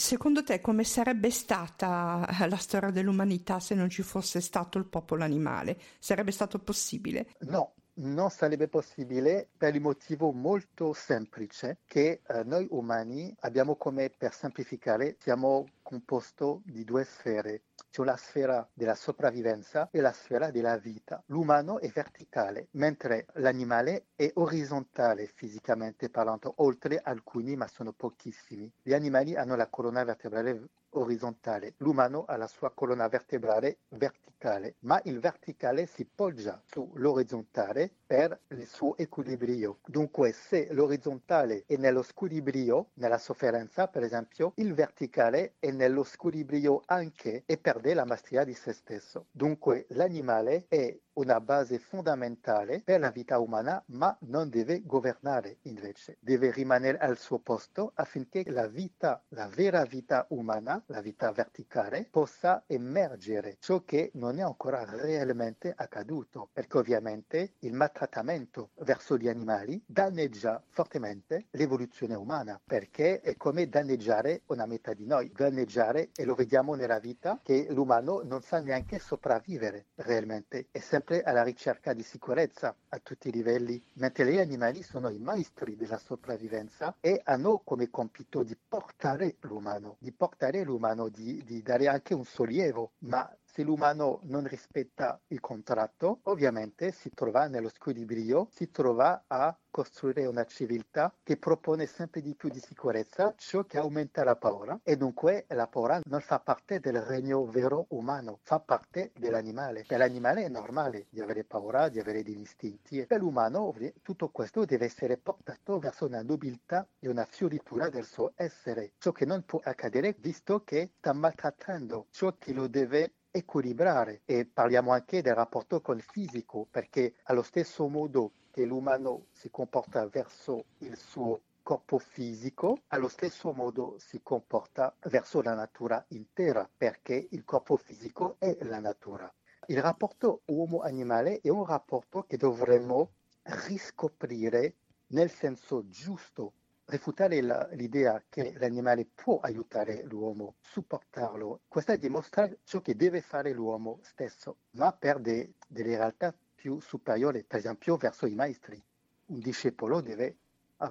Secondo 0.00 0.44
te 0.44 0.60
come 0.60 0.84
sarebbe 0.84 1.28
stata 1.28 2.24
la 2.48 2.56
storia 2.56 2.90
dell'umanità 2.90 3.58
se 3.58 3.74
non 3.74 3.90
ci 3.90 4.02
fosse 4.02 4.40
stato 4.40 4.78
il 4.78 4.86
popolo 4.86 5.24
animale? 5.24 5.76
Sarebbe 5.98 6.30
stato 6.30 6.60
possibile? 6.60 7.34
No, 7.40 7.72
non 7.94 8.30
sarebbe 8.30 8.68
possibile 8.68 9.48
per 9.56 9.74
il 9.74 9.80
motivo 9.80 10.30
molto 10.30 10.92
semplice 10.92 11.78
che 11.84 12.20
eh, 12.24 12.44
noi 12.44 12.68
umani 12.70 13.34
abbiamo 13.40 13.74
come 13.74 14.08
per 14.08 14.32
semplificare 14.32 15.16
siamo 15.18 15.66
composto 15.82 16.62
di 16.64 16.84
due 16.84 17.02
sfere 17.02 17.62
c'è 17.90 18.04
la 18.04 18.16
sfera 18.16 18.68
della 18.72 18.94
sopravvivenza 18.94 19.88
e 19.90 20.00
la 20.00 20.12
sfera 20.12 20.50
della 20.50 20.76
vita. 20.76 21.22
L'umano 21.26 21.78
è 21.80 21.88
verticale, 21.88 22.68
mentre 22.72 23.26
l'animale 23.34 24.06
è 24.14 24.30
orizzontale 24.34 25.26
fisicamente 25.26 26.10
parlando, 26.10 26.54
oltre 26.56 27.00
alcuni, 27.02 27.56
ma 27.56 27.66
sono 27.66 27.92
pochissimi. 27.92 28.70
Gli 28.82 28.92
animali 28.92 29.36
hanno 29.36 29.56
la 29.56 29.68
colonna 29.68 30.04
vertebrale 30.04 30.68
orizzontale, 30.90 31.74
l'umano 31.78 32.24
ha 32.26 32.36
la 32.36 32.46
sua 32.46 32.70
colonna 32.70 33.08
vertebrale 33.08 33.78
verticale, 33.90 34.76
ma 34.80 35.00
il 35.04 35.18
verticale 35.18 35.86
si 35.86 36.04
poggia 36.04 36.60
sull'orizzontale 36.64 37.90
per 38.06 38.40
il 38.48 38.66
suo 38.66 38.96
equilibrio. 38.96 39.80
Dunque, 39.84 40.32
se 40.32 40.72
l'orizzontale 40.72 41.64
è 41.66 41.76
nello 41.76 42.02
squilibrio, 42.02 42.90
nella 42.94 43.18
sofferenza 43.18 43.88
per 43.88 44.02
esempio, 44.02 44.52
il 44.56 44.74
verticale 44.74 45.54
è 45.58 45.70
nello 45.70 46.04
squilibrio 46.04 46.82
anche 46.86 47.42
e 47.46 47.58
perde 47.58 47.94
la 47.94 48.04
maestria 48.04 48.44
di 48.44 48.54
se 48.54 48.72
stesso. 48.72 49.26
Dunque, 49.30 49.86
l'animale 49.90 50.66
è 50.68 50.98
una 51.18 51.40
base 51.40 51.78
fondamentale 51.78 52.80
per 52.84 53.00
la 53.00 53.10
vita 53.10 53.38
umana, 53.40 53.82
ma 53.86 54.16
non 54.20 54.48
deve 54.48 54.82
governare 54.84 55.58
invece, 55.62 56.16
deve 56.20 56.52
rimanere 56.52 56.98
al 56.98 57.18
suo 57.18 57.38
posto 57.40 57.90
affinché 57.94 58.44
la 58.46 58.68
vita, 58.68 59.20
la 59.30 59.48
vera 59.48 59.84
vita 59.84 60.26
umana, 60.30 60.80
la 60.86 61.00
vita 61.00 61.32
verticale, 61.32 62.06
possa 62.08 62.62
emergere, 62.66 63.56
ciò 63.58 63.82
che 63.84 64.10
non 64.14 64.38
è 64.38 64.42
ancora 64.42 64.84
realmente 64.84 65.72
accaduto, 65.74 66.50
perché 66.52 66.78
ovviamente 66.78 67.54
il 67.60 67.72
maltrattamento 67.72 68.70
verso 68.76 69.16
gli 69.16 69.28
animali 69.28 69.82
danneggia 69.84 70.62
fortemente 70.68 71.46
l'evoluzione 71.50 72.14
umana, 72.14 72.60
perché 72.64 73.20
è 73.20 73.36
come 73.36 73.68
danneggiare 73.68 74.42
una 74.46 74.66
metà 74.66 74.92
di 74.92 75.04
noi, 75.04 75.32
danneggiare, 75.34 76.10
e 76.14 76.24
lo 76.24 76.36
vediamo 76.36 76.74
nella 76.76 77.00
vita, 77.00 77.40
che 77.42 77.66
l'umano 77.70 78.22
non 78.22 78.40
sa 78.42 78.60
neanche 78.60 79.00
sopravvivere 79.00 79.86
realmente, 79.96 80.68
è 80.70 80.78
sempre 80.78 81.07
sempre 81.08 81.22
alla 81.22 81.42
ricerca 81.42 81.94
di 81.94 82.02
sicurezza 82.02 82.74
a 82.90 82.98
tutti 82.98 83.28
i 83.28 83.32
livelli, 83.32 83.82
mentre 83.94 84.30
gli 84.30 84.38
animali 84.38 84.82
sono 84.82 85.08
i 85.08 85.18
maestri 85.18 85.74
della 85.74 85.96
sopravvivenza 85.96 86.96
e 87.00 87.22
hanno 87.24 87.62
come 87.64 87.88
compito 87.88 88.42
di 88.42 88.54
portare 88.68 89.36
l'umano, 89.40 89.96
di 89.98 90.12
portare 90.12 90.62
l'umano, 90.62 91.08
di, 91.08 91.42
di 91.44 91.62
dare 91.62 91.88
anche 91.88 92.12
un 92.12 92.26
sollievo, 92.26 92.90
ma 92.98 93.26
se 93.58 93.64
l'umano 93.64 94.20
non 94.26 94.46
rispetta 94.46 95.20
il 95.28 95.40
contratto, 95.40 96.20
ovviamente 96.24 96.92
si 96.92 97.10
trova 97.12 97.48
nello 97.48 97.68
squilibrio, 97.68 98.46
si 98.52 98.70
trova 98.70 99.24
a 99.26 99.58
costruire 99.68 100.26
una 100.26 100.44
civiltà 100.44 101.12
che 101.22 101.36
propone 101.36 101.86
sempre 101.86 102.20
di 102.20 102.34
più 102.34 102.48
di 102.48 102.60
sicurezza, 102.60 103.34
ciò 103.36 103.64
che 103.64 103.78
aumenta 103.78 104.22
la 104.24 104.36
paura 104.36 104.78
e 104.82 104.96
dunque 104.96 105.44
la 105.48 105.66
paura 105.66 106.00
non 106.04 106.20
fa 106.20 106.38
parte 106.38 106.78
del 106.78 107.00
regno 107.02 107.44
vero 107.46 107.86
umano, 107.90 108.38
fa 108.42 108.60
parte 108.60 109.10
dell'animale. 109.16 109.84
Per 109.86 109.98
l'animale 109.98 110.44
è 110.44 110.48
normale 110.48 111.06
di 111.10 111.20
avere 111.20 111.44
paura, 111.44 111.88
di 111.88 111.98
avere 111.98 112.22
degli 112.22 112.40
istinti 112.40 113.06
per 113.06 113.20
l'umano 113.20 113.74
tutto 114.02 114.30
questo 114.30 114.64
deve 114.64 114.86
essere 114.86 115.16
portato 115.16 115.78
verso 115.78 116.06
una 116.06 116.22
nobiltà 116.22 116.86
e 116.98 117.08
una 117.08 117.24
fioritura 117.24 117.88
del 117.88 118.04
suo 118.04 118.32
essere, 118.36 118.92
ciò 118.98 119.12
che 119.12 119.26
non 119.26 119.44
può 119.44 119.60
accadere 119.62 120.14
visto 120.18 120.62
che 120.64 120.92
sta 120.98 121.12
maltrattando 121.12 122.06
ciò 122.10 122.34
che 122.38 122.52
lo 122.52 122.66
deve 122.66 123.12
equilibrare 123.30 124.22
e 124.24 124.46
parliamo 124.46 124.92
anche 124.92 125.22
del 125.22 125.34
rapporto 125.34 125.80
col 125.80 126.00
fisico 126.00 126.66
perché 126.70 127.14
allo 127.24 127.42
stesso 127.42 127.88
modo 127.88 128.32
che 128.50 128.64
l'umano 128.64 129.26
si 129.32 129.50
comporta 129.50 130.06
verso 130.06 130.64
il 130.78 130.96
suo 130.96 131.42
corpo 131.62 131.98
fisico, 131.98 132.78
allo 132.88 133.08
stesso 133.08 133.52
modo 133.52 133.96
si 133.98 134.20
comporta 134.22 134.94
verso 135.02 135.42
la 135.42 135.54
natura 135.54 136.02
intera 136.08 136.68
perché 136.74 137.28
il 137.30 137.44
corpo 137.44 137.76
fisico 137.76 138.36
è 138.38 138.56
la 138.62 138.80
natura. 138.80 139.30
il 139.66 139.82
rapporto 139.82 140.40
uomo-animale 140.46 141.40
è 141.42 141.50
un 141.50 141.66
rapporto 141.66 142.22
che 142.22 142.38
dovremmo 142.38 143.10
riscoprire 143.42 144.76
nel 145.08 145.30
senso 145.30 145.86
giusto, 145.88 146.52
refutare 146.88 147.40
la, 147.42 147.68
l'idea 147.72 148.22
che 148.28 148.54
l'animale 148.58 149.06
può 149.14 149.40
aiutare 149.40 150.04
l'uomo, 150.04 150.56
supportarlo. 150.60 151.62
Questo 151.68 151.94
dimostra 151.96 152.50
ciò 152.64 152.80
che 152.80 152.96
deve 152.96 153.20
fare 153.20 153.52
l'uomo 153.52 154.00
stesso, 154.02 154.58
ma 154.72 154.92
per 154.92 155.20
de, 155.20 155.54
delle 155.66 155.96
realtà 155.96 156.34
più 156.54 156.80
superiori, 156.80 157.44
per 157.44 157.58
esempio 157.58 157.96
verso 157.96 158.26
i 158.26 158.34
maestri. 158.34 158.82
Un 159.26 159.38
discepolo 159.40 160.00
deve 160.00 160.38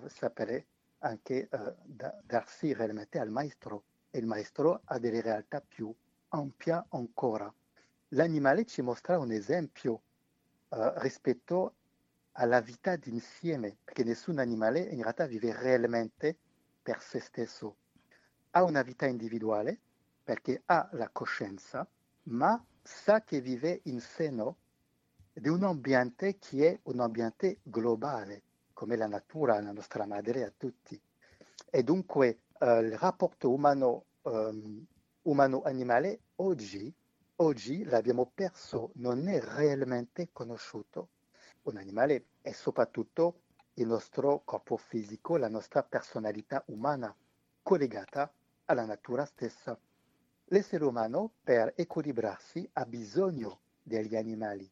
sapere 0.07 0.67
anche 0.99 1.47
uh, 1.51 1.73
da, 1.83 2.15
darsi 2.23 2.73
realmente 2.73 3.19
al 3.19 3.29
maestro 3.29 3.83
e 4.11 4.19
il 4.19 4.27
maestro 4.27 4.81
ha 4.85 4.99
delle 4.99 5.21
realtà 5.21 5.61
più 5.61 5.93
ampie 6.29 6.83
ancora. 6.89 7.51
L'animale 8.09 8.65
ci 8.65 8.81
mostra 8.81 9.17
un 9.17 9.31
esempio 9.31 10.01
uh, 10.69 10.91
rispetto 10.97 11.76
alla 12.39 12.61
vita 12.61 12.95
d'insieme, 12.95 13.77
perché 13.83 14.03
nessun 14.03 14.39
animale 14.39 14.79
in 14.79 15.01
realtà 15.01 15.25
vive 15.25 15.55
realmente 15.59 16.37
per 16.81 17.01
se 17.01 17.19
stesso. 17.19 17.77
Ha 18.51 18.63
una 18.63 18.81
vita 18.81 19.05
individuale 19.05 19.79
perché 20.23 20.61
ha 20.65 20.87
la 20.93 21.09
coscienza, 21.09 21.87
ma 22.23 22.63
sa 22.81 23.23
che 23.23 23.41
vive 23.41 23.81
in 23.83 23.99
seno 23.99 24.57
di 25.33 25.49
un 25.49 25.63
ambiente 25.63 26.37
che 26.37 26.71
è 26.71 26.79
un 26.83 26.99
ambiente 26.99 27.59
globale, 27.63 28.43
come 28.73 28.95
la 28.95 29.07
natura, 29.07 29.59
la 29.61 29.71
nostra 29.71 30.05
madre 30.05 30.43
a 30.43 30.53
tutti. 30.55 30.99
E 31.69 31.83
dunque 31.83 32.41
eh, 32.59 32.79
il 32.79 32.97
rapporto 32.97 33.51
umano, 33.51 34.05
um, 34.23 34.85
umano-animale 35.23 36.19
oggi, 36.35 36.93
oggi 37.37 37.83
l'abbiamo 37.83 38.31
perso, 38.33 38.91
non 38.95 39.27
è 39.27 39.39
realmente 39.39 40.29
conosciuto. 40.31 41.09
Un 41.67 41.75
animale 41.75 42.27
è 42.41 42.53
soprattutto 42.53 43.41
il 43.73 43.87
nostro 43.87 44.41
corpo 44.45 44.77
fisico, 44.77 45.35
la 45.35 45.49
nostra 45.49 45.83
personalità 45.83 46.63
umana, 46.67 47.13
collegata 47.61 48.31
alla 48.63 48.85
natura 48.85 49.25
stessa. 49.25 49.77
L'essere 50.45 50.85
umano, 50.85 51.33
per 51.43 51.73
equilibrarsi, 51.75 52.69
ha 52.71 52.85
bisogno 52.85 53.59
degli 53.83 54.15
animali, 54.15 54.71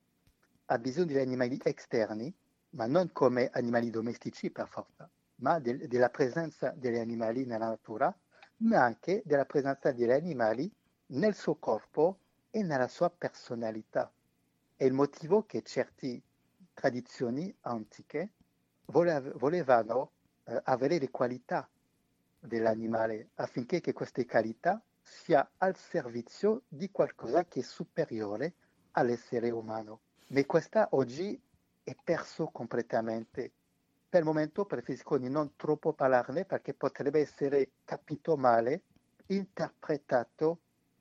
ha 0.68 0.78
bisogno 0.78 1.08
degli 1.08 1.20
animali 1.20 1.60
esterni 1.64 2.34
ma 2.70 2.86
non 2.86 3.12
come 3.12 3.50
animali 3.52 3.90
domestici 3.90 4.50
per 4.50 4.70
forza, 4.70 5.10
ma 5.42 5.60
de- 5.60 5.90
della 5.90 6.10
presenza 6.10 6.70
degli 6.78 6.98
animali 6.98 7.44
nella 7.44 7.68
natura, 7.68 8.18
ma 8.60 8.82
anche 8.82 9.22
della 9.26 9.46
presenza 9.46 9.92
degli 9.92 10.12
animali 10.12 10.74
nel 11.08 11.36
suo 11.36 11.56
corpo 11.56 12.20
e 12.50 12.64
nella 12.64 12.88
sua 12.88 13.10
personalità. 13.10 14.10
È 14.78 14.86
il 14.86 14.94
motivo 14.94 15.46
che 15.46 15.62
certe 15.62 16.22
tradizioni 16.76 17.52
antiche 17.62 18.34
volev- 18.86 19.36
volevano 19.38 20.12
eh, 20.44 20.62
avere 20.66 21.00
le 21.00 21.10
qualità 21.10 21.68
dell'animale 22.40 23.30
affinché 23.36 23.82
queste 23.94 24.28
qualità 24.28 24.80
sia 25.02 25.50
al 25.58 25.76
servizio 25.76 26.64
di 26.68 26.92
qualcosa 26.92 27.46
che 27.46 27.62
è 27.62 27.64
superiore 27.64 28.54
all'essere 28.92 29.50
umano. 29.50 30.02
Ma 30.28 30.44
questa 30.46 30.90
oggi 30.92 31.40
è 31.84 31.96
perso 32.04 32.48
completamente. 32.48 33.52
Per 34.10 34.20
il 34.20 34.26
momento 34.26 34.66
preferisco 34.66 35.18
di 35.18 35.30
non 35.30 35.56
troppo 35.56 35.94
parlarne 35.94 36.46
perché 36.46 36.74
potrebbe 36.74 37.20
essere 37.20 37.72
capito 37.84 38.36
male, 38.36 38.84
interpretato 39.28 40.60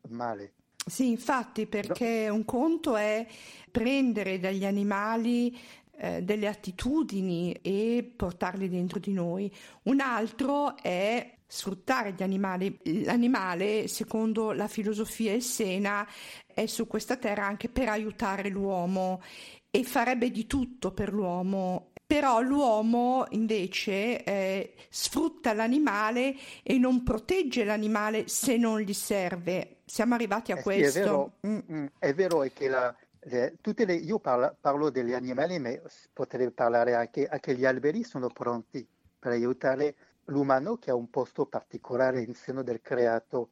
male. 0.09 0.54
Sì, 0.87 1.09
infatti, 1.09 1.67
perché 1.67 2.29
un 2.29 2.45
conto 2.45 2.97
è 2.97 3.27
prendere 3.71 4.39
dagli 4.39 4.67
animali 4.67 5.59
eh, 5.97 6.23
delle 6.23 6.47
attitudini 6.47 7.53
e 7.63 8.13
portarli 8.15 8.69
dentro 8.69 8.99
di 8.99 9.13
noi, 9.13 9.51
un 9.85 10.01
altro 10.01 10.77
è 10.77 11.37
sfruttare 11.47 12.13
gli 12.13 12.23
animali. 12.23 12.79
L'animale, 13.05 13.89
secondo 13.89 14.53
la 14.53 14.69
filosofia 14.69 15.33
essena, 15.33 16.07
è 16.47 16.67
su 16.67 16.87
questa 16.87 17.17
terra 17.17 17.47
anche 17.47 17.69
per 17.69 17.89
aiutare 17.89 18.51
l'uomo 18.51 19.23
e 19.71 19.85
farebbe 19.85 20.31
di 20.31 20.47
tutto 20.47 20.93
per 20.93 21.13
l'uomo. 21.13 21.93
Però 22.15 22.41
l'uomo 22.41 23.27
invece 23.31 24.23
eh, 24.23 24.75
sfrutta 24.89 25.53
l'animale 25.53 26.37
e 26.63 26.79
non 26.79 27.03
protegge 27.03 27.65
l'animale 27.65 28.29
se 28.29 28.57
non 28.57 28.79
gli 28.79 28.93
serve. 28.93 29.79
Siamo 29.85 30.15
arrivati 30.15 30.53
a 30.53 30.59
eh 30.61 30.63
questo. 30.63 30.93
Sì, 30.93 30.99
è, 31.01 31.03
vero, 31.03 31.33
mm, 31.45 31.59
mm, 31.73 31.87
è 31.99 32.15
vero 32.15 32.39
che 32.55 32.69
la, 32.69 32.95
le, 33.19 33.57
le, 33.61 33.95
io 33.95 34.21
parlo, 34.21 34.57
parlo, 34.61 34.91
degli 34.91 35.13
animali, 35.13 35.59
ma 35.59 35.71
potrei 36.13 36.53
parlare 36.53 36.95
anche, 36.95 37.27
anche 37.27 37.57
gli 37.57 37.65
alberi 37.65 38.05
sono 38.05 38.29
pronti 38.29 38.87
per 39.19 39.33
aiutare 39.33 39.97
l'umano 40.27 40.77
che 40.77 40.93
ha 40.93 40.95
un 40.95 41.11
posto 41.11 41.47
particolare 41.47 42.21
in 42.21 42.35
seno 42.35 42.63
del 42.63 42.81
creato. 42.81 43.49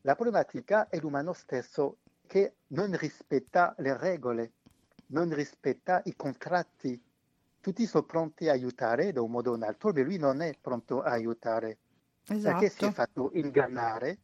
La 0.00 0.14
problematica 0.14 0.88
è 0.88 0.98
l'umano 1.00 1.34
stesso 1.34 1.98
che 2.26 2.54
non 2.68 2.96
rispetta 2.96 3.74
le 3.76 3.94
regole 3.98 4.52
non 5.08 5.32
rispetta 5.32 6.00
i 6.04 6.16
contratti. 6.16 7.00
Tutti 7.66 7.84
sono 7.84 8.04
pronti 8.04 8.48
a 8.48 8.52
aiutare 8.52 9.10
da 9.10 9.22
un 9.22 9.32
modo 9.32 9.50
o 9.50 9.54
un 9.54 9.64
altro, 9.64 9.90
ma 9.92 10.00
lui 10.00 10.18
non 10.18 10.40
è 10.40 10.56
pronto 10.56 11.02
a 11.02 11.10
aiutare. 11.10 11.78
Esatto. 12.24 12.60
Perché 12.60 12.72
si 12.72 12.84
è 12.84 12.92
fatto 12.92 13.30
ingannare, 13.34 14.18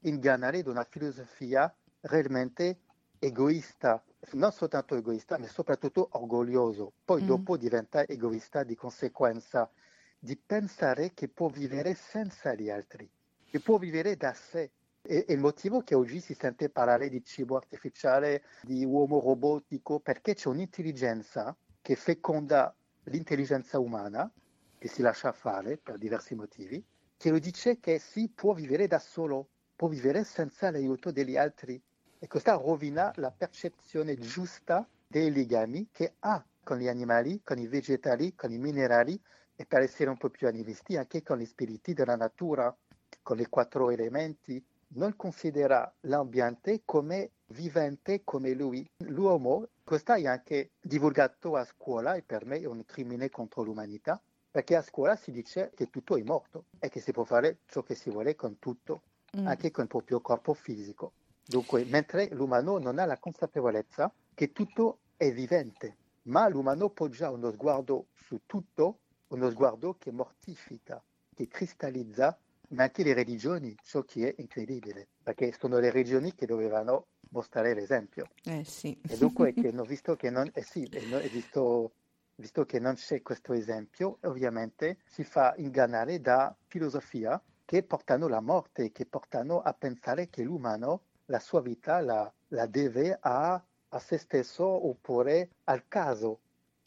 ingannare 0.00 0.62
da 0.62 0.72
una 0.72 0.84
filosofia 0.84 1.74
realmente 2.02 2.80
egoista, 3.18 4.04
non 4.32 4.52
soltanto 4.52 4.94
egoista, 4.94 5.38
ma 5.38 5.46
soprattutto 5.46 6.10
orgoglioso. 6.12 6.92
Poi 7.02 7.22
mm. 7.22 7.26
dopo 7.26 7.56
diventa 7.56 8.06
egoista 8.06 8.62
di 8.62 8.74
conseguenza, 8.74 9.70
di 10.18 10.36
pensare 10.36 11.14
che 11.14 11.28
può 11.28 11.48
vivere 11.48 11.94
senza 11.94 12.52
gli 12.52 12.68
altri, 12.68 13.08
che 13.48 13.58
può 13.58 13.78
vivere 13.78 14.18
da 14.18 14.34
sé. 14.34 14.70
È, 15.00 15.24
il 15.28 15.38
motivo 15.38 15.80
che 15.80 15.94
oggi 15.94 16.20
si 16.20 16.34
sente 16.34 16.68
parlare 16.68 17.08
di 17.08 17.24
cibo 17.24 17.56
artificiale, 17.56 18.42
di 18.60 18.84
uomo 18.84 19.18
robotico, 19.18 19.98
perché 19.98 20.34
c'è 20.34 20.48
un'intelligenza 20.48 21.56
che 21.86 21.94
feconda 21.94 22.74
l'intelligenza 23.04 23.78
umana, 23.78 24.28
che 24.76 24.88
si 24.88 25.02
lascia 25.02 25.30
fare 25.30 25.76
per 25.76 25.98
diversi 25.98 26.34
motivi, 26.34 26.84
che 27.16 27.30
lo 27.30 27.38
dice 27.38 27.78
che 27.78 28.00
si 28.00 28.28
può 28.28 28.54
vivere 28.54 28.88
da 28.88 28.98
solo, 28.98 29.50
può 29.76 29.86
vivere 29.86 30.24
senza 30.24 30.68
l'aiuto 30.72 31.12
degli 31.12 31.36
altri. 31.36 31.80
E 32.18 32.26
questo 32.26 32.60
rovina 32.60 33.12
la 33.18 33.30
percezione 33.30 34.16
giusta 34.16 34.84
dei 35.06 35.30
legami 35.30 35.86
che 35.92 36.14
ha 36.18 36.44
con 36.64 36.78
gli 36.78 36.88
animali, 36.88 37.40
con 37.44 37.56
i 37.60 37.68
vegetali, 37.68 38.34
con 38.34 38.50
i 38.50 38.58
minerali 38.58 39.16
e 39.54 39.64
per 39.64 39.82
essere 39.82 40.10
un 40.10 40.16
po' 40.16 40.28
più 40.28 40.48
animisti 40.48 40.96
anche 40.96 41.22
con 41.22 41.38
gli 41.38 41.46
spiriti 41.46 41.94
della 41.94 42.16
natura, 42.16 42.76
con 43.22 43.38
i 43.38 43.46
quattro 43.46 43.90
elementi, 43.90 44.60
non 44.88 45.14
considera 45.14 45.94
l'ambiente 46.00 46.82
come 46.84 47.30
vivente 47.46 48.22
come 48.24 48.54
lui. 48.54 48.84
L'uomo, 49.04 49.68
questo 49.86 50.14
è 50.14 50.26
anche 50.26 50.72
divulgato 50.80 51.54
a 51.54 51.64
scuola 51.64 52.16
e 52.16 52.22
per 52.22 52.44
me 52.44 52.58
è 52.58 52.64
un 52.64 52.84
crimine 52.84 53.30
contro 53.30 53.62
l'umanità, 53.62 54.20
perché 54.50 54.74
a 54.74 54.82
scuola 54.82 55.14
si 55.14 55.30
dice 55.30 55.70
che 55.76 55.90
tutto 55.90 56.16
è 56.16 56.22
morto 56.24 56.64
e 56.80 56.88
che 56.88 56.98
si 56.98 57.12
può 57.12 57.22
fare 57.22 57.58
ciò 57.66 57.84
che 57.84 57.94
si 57.94 58.10
vuole 58.10 58.34
con 58.34 58.58
tutto, 58.58 59.02
mm. 59.38 59.46
anche 59.46 59.70
con 59.70 59.84
il 59.84 59.88
proprio 59.88 60.20
corpo 60.20 60.54
fisico. 60.54 61.12
Dunque, 61.44 61.84
mentre 61.84 62.26
l'umano 62.32 62.78
non 62.78 62.98
ha 62.98 63.04
la 63.04 63.16
consapevolezza 63.16 64.12
che 64.34 64.50
tutto 64.50 64.98
è 65.16 65.30
vivente, 65.30 65.96
ma 66.22 66.48
l'umano 66.48 66.90
poggia 66.90 67.30
uno 67.30 67.52
sguardo 67.52 68.06
su 68.12 68.40
tutto, 68.44 68.98
uno 69.28 69.48
sguardo 69.50 69.94
che 70.00 70.10
mortifica, 70.10 71.00
che 71.32 71.46
cristallizza 71.46 72.36
ma 72.70 72.82
anche 72.82 73.04
le 73.04 73.14
religioni, 73.14 73.76
ciò 73.84 74.02
che 74.02 74.34
è 74.34 74.40
incredibile, 74.40 75.06
perché 75.22 75.54
sono 75.56 75.78
le 75.78 75.92
religioni 75.92 76.34
che 76.34 76.46
dovevano 76.46 77.06
mostrare 77.30 77.74
l'esempio. 77.74 78.28
Eh 78.44 78.64
sì. 78.64 78.98
E 79.08 79.16
dunque, 79.16 79.52
che 79.54 79.68
hanno 79.68 79.84
visto 79.84 80.16
che 80.16 80.30
non, 80.30 80.50
eh 80.52 80.62
sì, 80.62 80.88
visto, 81.30 81.92
visto 82.36 82.64
che 82.64 82.78
non 82.78 82.94
c'è 82.94 83.22
questo 83.22 83.52
esempio, 83.52 84.18
ovviamente 84.22 84.98
si 85.06 85.24
fa 85.24 85.54
ingannare 85.56 86.20
da 86.20 86.54
filosofia 86.66 87.40
che 87.64 87.82
portano 87.82 88.26
alla 88.26 88.40
morte, 88.40 88.92
che 88.92 89.06
portano 89.06 89.60
a 89.60 89.72
pensare 89.72 90.28
che 90.28 90.42
l'umano 90.42 91.02
la 91.26 91.40
sua 91.40 91.60
vita 91.60 92.00
la, 92.00 92.32
la 92.48 92.66
deve 92.66 93.16
a, 93.20 93.62
a 93.88 93.98
se 93.98 94.18
stesso 94.18 94.64
oppure 94.64 95.50
al 95.64 95.88
caso. 95.88 96.40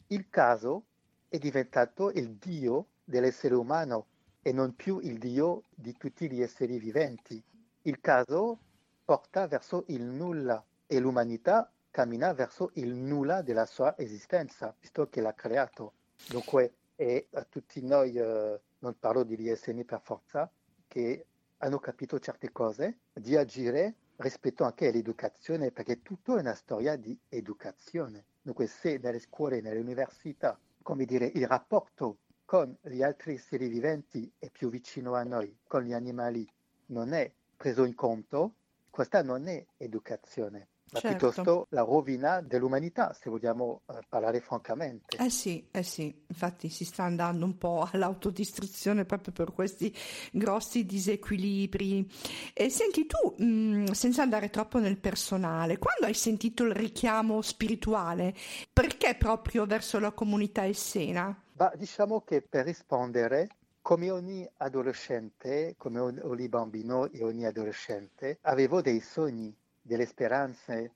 Il 0.08 0.28
caso 0.30 0.84
è 1.28 1.38
diventato 1.38 2.10
il 2.10 2.34
Dio 2.36 2.86
dell'essere 3.04 3.54
umano 3.54 4.06
e 4.42 4.52
non 4.52 4.74
più 4.74 4.98
il 5.00 5.18
Dio 5.18 5.64
di 5.74 5.92
tutti 5.92 6.30
gli 6.30 6.40
esseri 6.40 6.78
viventi. 6.78 7.42
Il 7.82 8.00
caso 8.00 8.58
porta 9.10 9.48
verso 9.48 9.82
il 9.88 10.04
nulla 10.04 10.64
e 10.86 11.00
l'umanità 11.00 11.68
cammina 11.90 12.32
verso 12.32 12.70
il 12.74 12.94
nulla 12.94 13.42
della 13.42 13.66
sua 13.66 13.98
esistenza, 13.98 14.72
visto 14.78 15.08
che 15.08 15.20
l'ha 15.20 15.34
creato. 15.34 15.94
Dunque, 16.28 16.74
è 16.94 17.26
a 17.32 17.42
tutti 17.42 17.84
noi, 17.84 18.14
eh, 18.14 18.60
non 18.78 18.98
parlo 19.00 19.24
degli 19.24 19.48
esseri 19.48 19.84
per 19.84 20.00
forza, 20.00 20.48
che 20.86 21.26
hanno 21.56 21.80
capito 21.80 22.20
certe 22.20 22.52
cose, 22.52 23.00
di 23.12 23.34
agire 23.36 23.96
rispetto 24.18 24.62
anche 24.62 24.86
all'educazione, 24.86 25.72
perché 25.72 26.02
tutto 26.02 26.36
è 26.36 26.40
una 26.40 26.54
storia 26.54 26.94
di 26.94 27.18
educazione. 27.30 28.26
Dunque 28.40 28.68
se 28.68 29.00
nelle 29.02 29.18
scuole, 29.18 29.60
nelle 29.60 29.80
università, 29.80 30.56
come 30.82 31.04
dire, 31.04 31.26
il 31.34 31.48
rapporto 31.48 32.18
con 32.44 32.78
gli 32.80 33.02
altri 33.02 33.34
esseri 33.34 33.66
viventi 33.66 34.30
è 34.38 34.50
più 34.50 34.70
vicino 34.70 35.14
a 35.14 35.24
noi, 35.24 35.58
con 35.66 35.82
gli 35.82 35.92
animali 35.92 36.48
non 36.86 37.12
è 37.12 37.28
preso 37.56 37.82
in 37.82 37.96
conto, 37.96 38.54
questa 38.90 39.22
non 39.22 39.48
è 39.48 39.64
educazione 39.76 40.68
ma 40.92 41.00
certo. 41.00 41.28
piuttosto 41.28 41.66
la 41.70 41.82
rovina 41.82 42.40
dell'umanità, 42.40 43.12
se 43.12 43.30
vogliamo 43.30 43.82
eh, 43.86 44.00
parlare 44.08 44.40
francamente. 44.40 45.16
Eh 45.16 45.30
sì, 45.30 45.68
eh 45.70 45.82
sì, 45.82 46.24
infatti 46.26 46.68
si 46.68 46.84
sta 46.84 47.04
andando 47.04 47.44
un 47.44 47.56
po' 47.56 47.88
all'autodistruzione 47.90 49.04
proprio 49.04 49.32
per 49.32 49.52
questi 49.52 49.94
grossi 50.32 50.84
disequilibri. 50.84 52.10
E 52.52 52.70
senti 52.70 53.06
tu, 53.06 53.34
mh, 53.36 53.44
mm, 53.44 53.84
senza 53.86 54.22
andare 54.22 54.50
troppo 54.50 54.78
nel 54.78 54.98
personale, 54.98 55.78
quando 55.78 56.06
hai 56.06 56.14
sentito 56.14 56.64
il 56.64 56.72
richiamo 56.72 57.40
spirituale, 57.40 58.34
perché 58.72 59.14
proprio 59.14 59.66
verso 59.66 60.00
la 60.00 60.12
comunità 60.12 60.64
essena? 60.64 61.40
Bah, 61.52 61.72
diciamo 61.76 62.22
che 62.22 62.42
per 62.42 62.64
rispondere 62.64 63.48
come 63.90 64.12
ogni 64.12 64.48
adolescente, 64.58 65.74
come 65.76 65.98
ogni 65.98 66.48
bambino 66.48 67.10
e 67.10 67.24
ogni 67.24 67.44
adolescente, 67.44 68.38
avevo 68.42 68.80
dei 68.80 69.00
sogni 69.00 69.52
delle 69.82 70.06
speranze, 70.06 70.92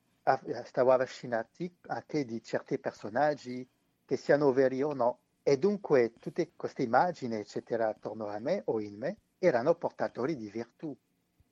stavo 0.63 0.93
avvicinati 0.93 1.75
anche 1.89 2.25
di 2.25 2.41
certi 2.41 2.79
personaggi, 2.79 3.69
che 4.05 4.17
siano 4.17 4.53
veri 4.53 4.81
o 4.85 4.93
no. 4.93 5.19
E 5.43 5.59
dunque 5.59 6.13
tutte 6.21 6.53
queste 6.55 6.85
immagini, 6.85 7.35
eccetera, 7.35 7.89
attorno 7.89 8.29
a 8.29 8.39
me 8.39 8.63
o 8.67 8.81
in 8.81 8.97
me, 8.97 9.17
erano 9.41 9.75
portatori 9.75 10.37
di 10.37 10.49
virtù. 10.49 10.97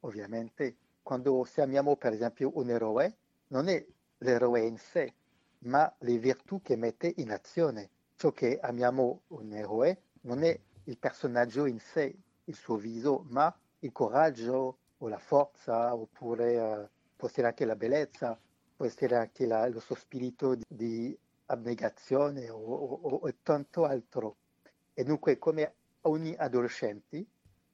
Ovviamente, 0.02 0.76
quando 1.02 1.44
amiamo 1.56 1.96
per 1.96 2.12
esempio 2.12 2.52
un 2.54 2.70
eroe, 2.70 3.16
non 3.48 3.66
è 3.66 3.84
l'eroe 4.18 4.60
in 4.60 4.78
sé, 4.78 5.12
ma 5.64 5.92
le 5.98 6.18
virtù 6.18 6.62
che 6.62 6.76
mette 6.76 7.12
in 7.16 7.32
azione. 7.32 7.90
Ciò 8.14 8.30
che 8.30 8.60
amiamo 8.62 9.22
un 9.26 9.52
eroe 9.52 10.02
non 10.20 10.44
è 10.44 10.56
il 10.84 10.98
personaggio 10.98 11.66
in 11.66 11.78
sé, 11.78 12.14
il 12.44 12.54
suo 12.54 12.76
viso, 12.76 13.24
ma 13.28 13.54
il 13.80 13.92
coraggio 13.92 14.78
o 14.98 15.08
la 15.08 15.18
forza 15.18 15.94
oppure 15.94 16.58
uh, 16.58 16.88
può 17.16 17.28
essere 17.28 17.46
anche 17.48 17.64
la 17.64 17.76
bellezza, 17.76 18.38
può 18.76 18.86
essere 18.86 19.16
anche 19.16 19.46
la, 19.46 19.68
lo 19.68 19.80
suo 19.80 19.94
spirito 19.94 20.54
di, 20.54 20.64
di 20.68 21.18
abnegazione 21.46 22.50
o, 22.50 22.58
o, 22.58 23.16
o, 23.22 23.34
tanto 23.42 23.84
altro. 23.84 24.36
E 24.94 25.04
dunque, 25.04 25.38
come 25.38 25.74
ogni 26.02 26.34
adolescente, 26.36 27.24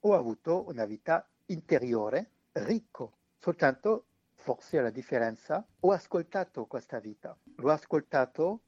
ho 0.00 0.14
avuto 0.14 0.68
una 0.68 0.84
vita 0.84 1.26
interiore 1.46 2.30
ricco, 2.52 3.12
soltanto 3.38 4.04
forse 4.34 4.80
la 4.80 4.90
differenza, 4.90 5.64
ho 5.80 5.92
ascoltato 5.92 6.66
questa 6.66 7.00
vita, 7.00 7.36
l'ho 7.56 7.70
ascoltato, 7.70 8.60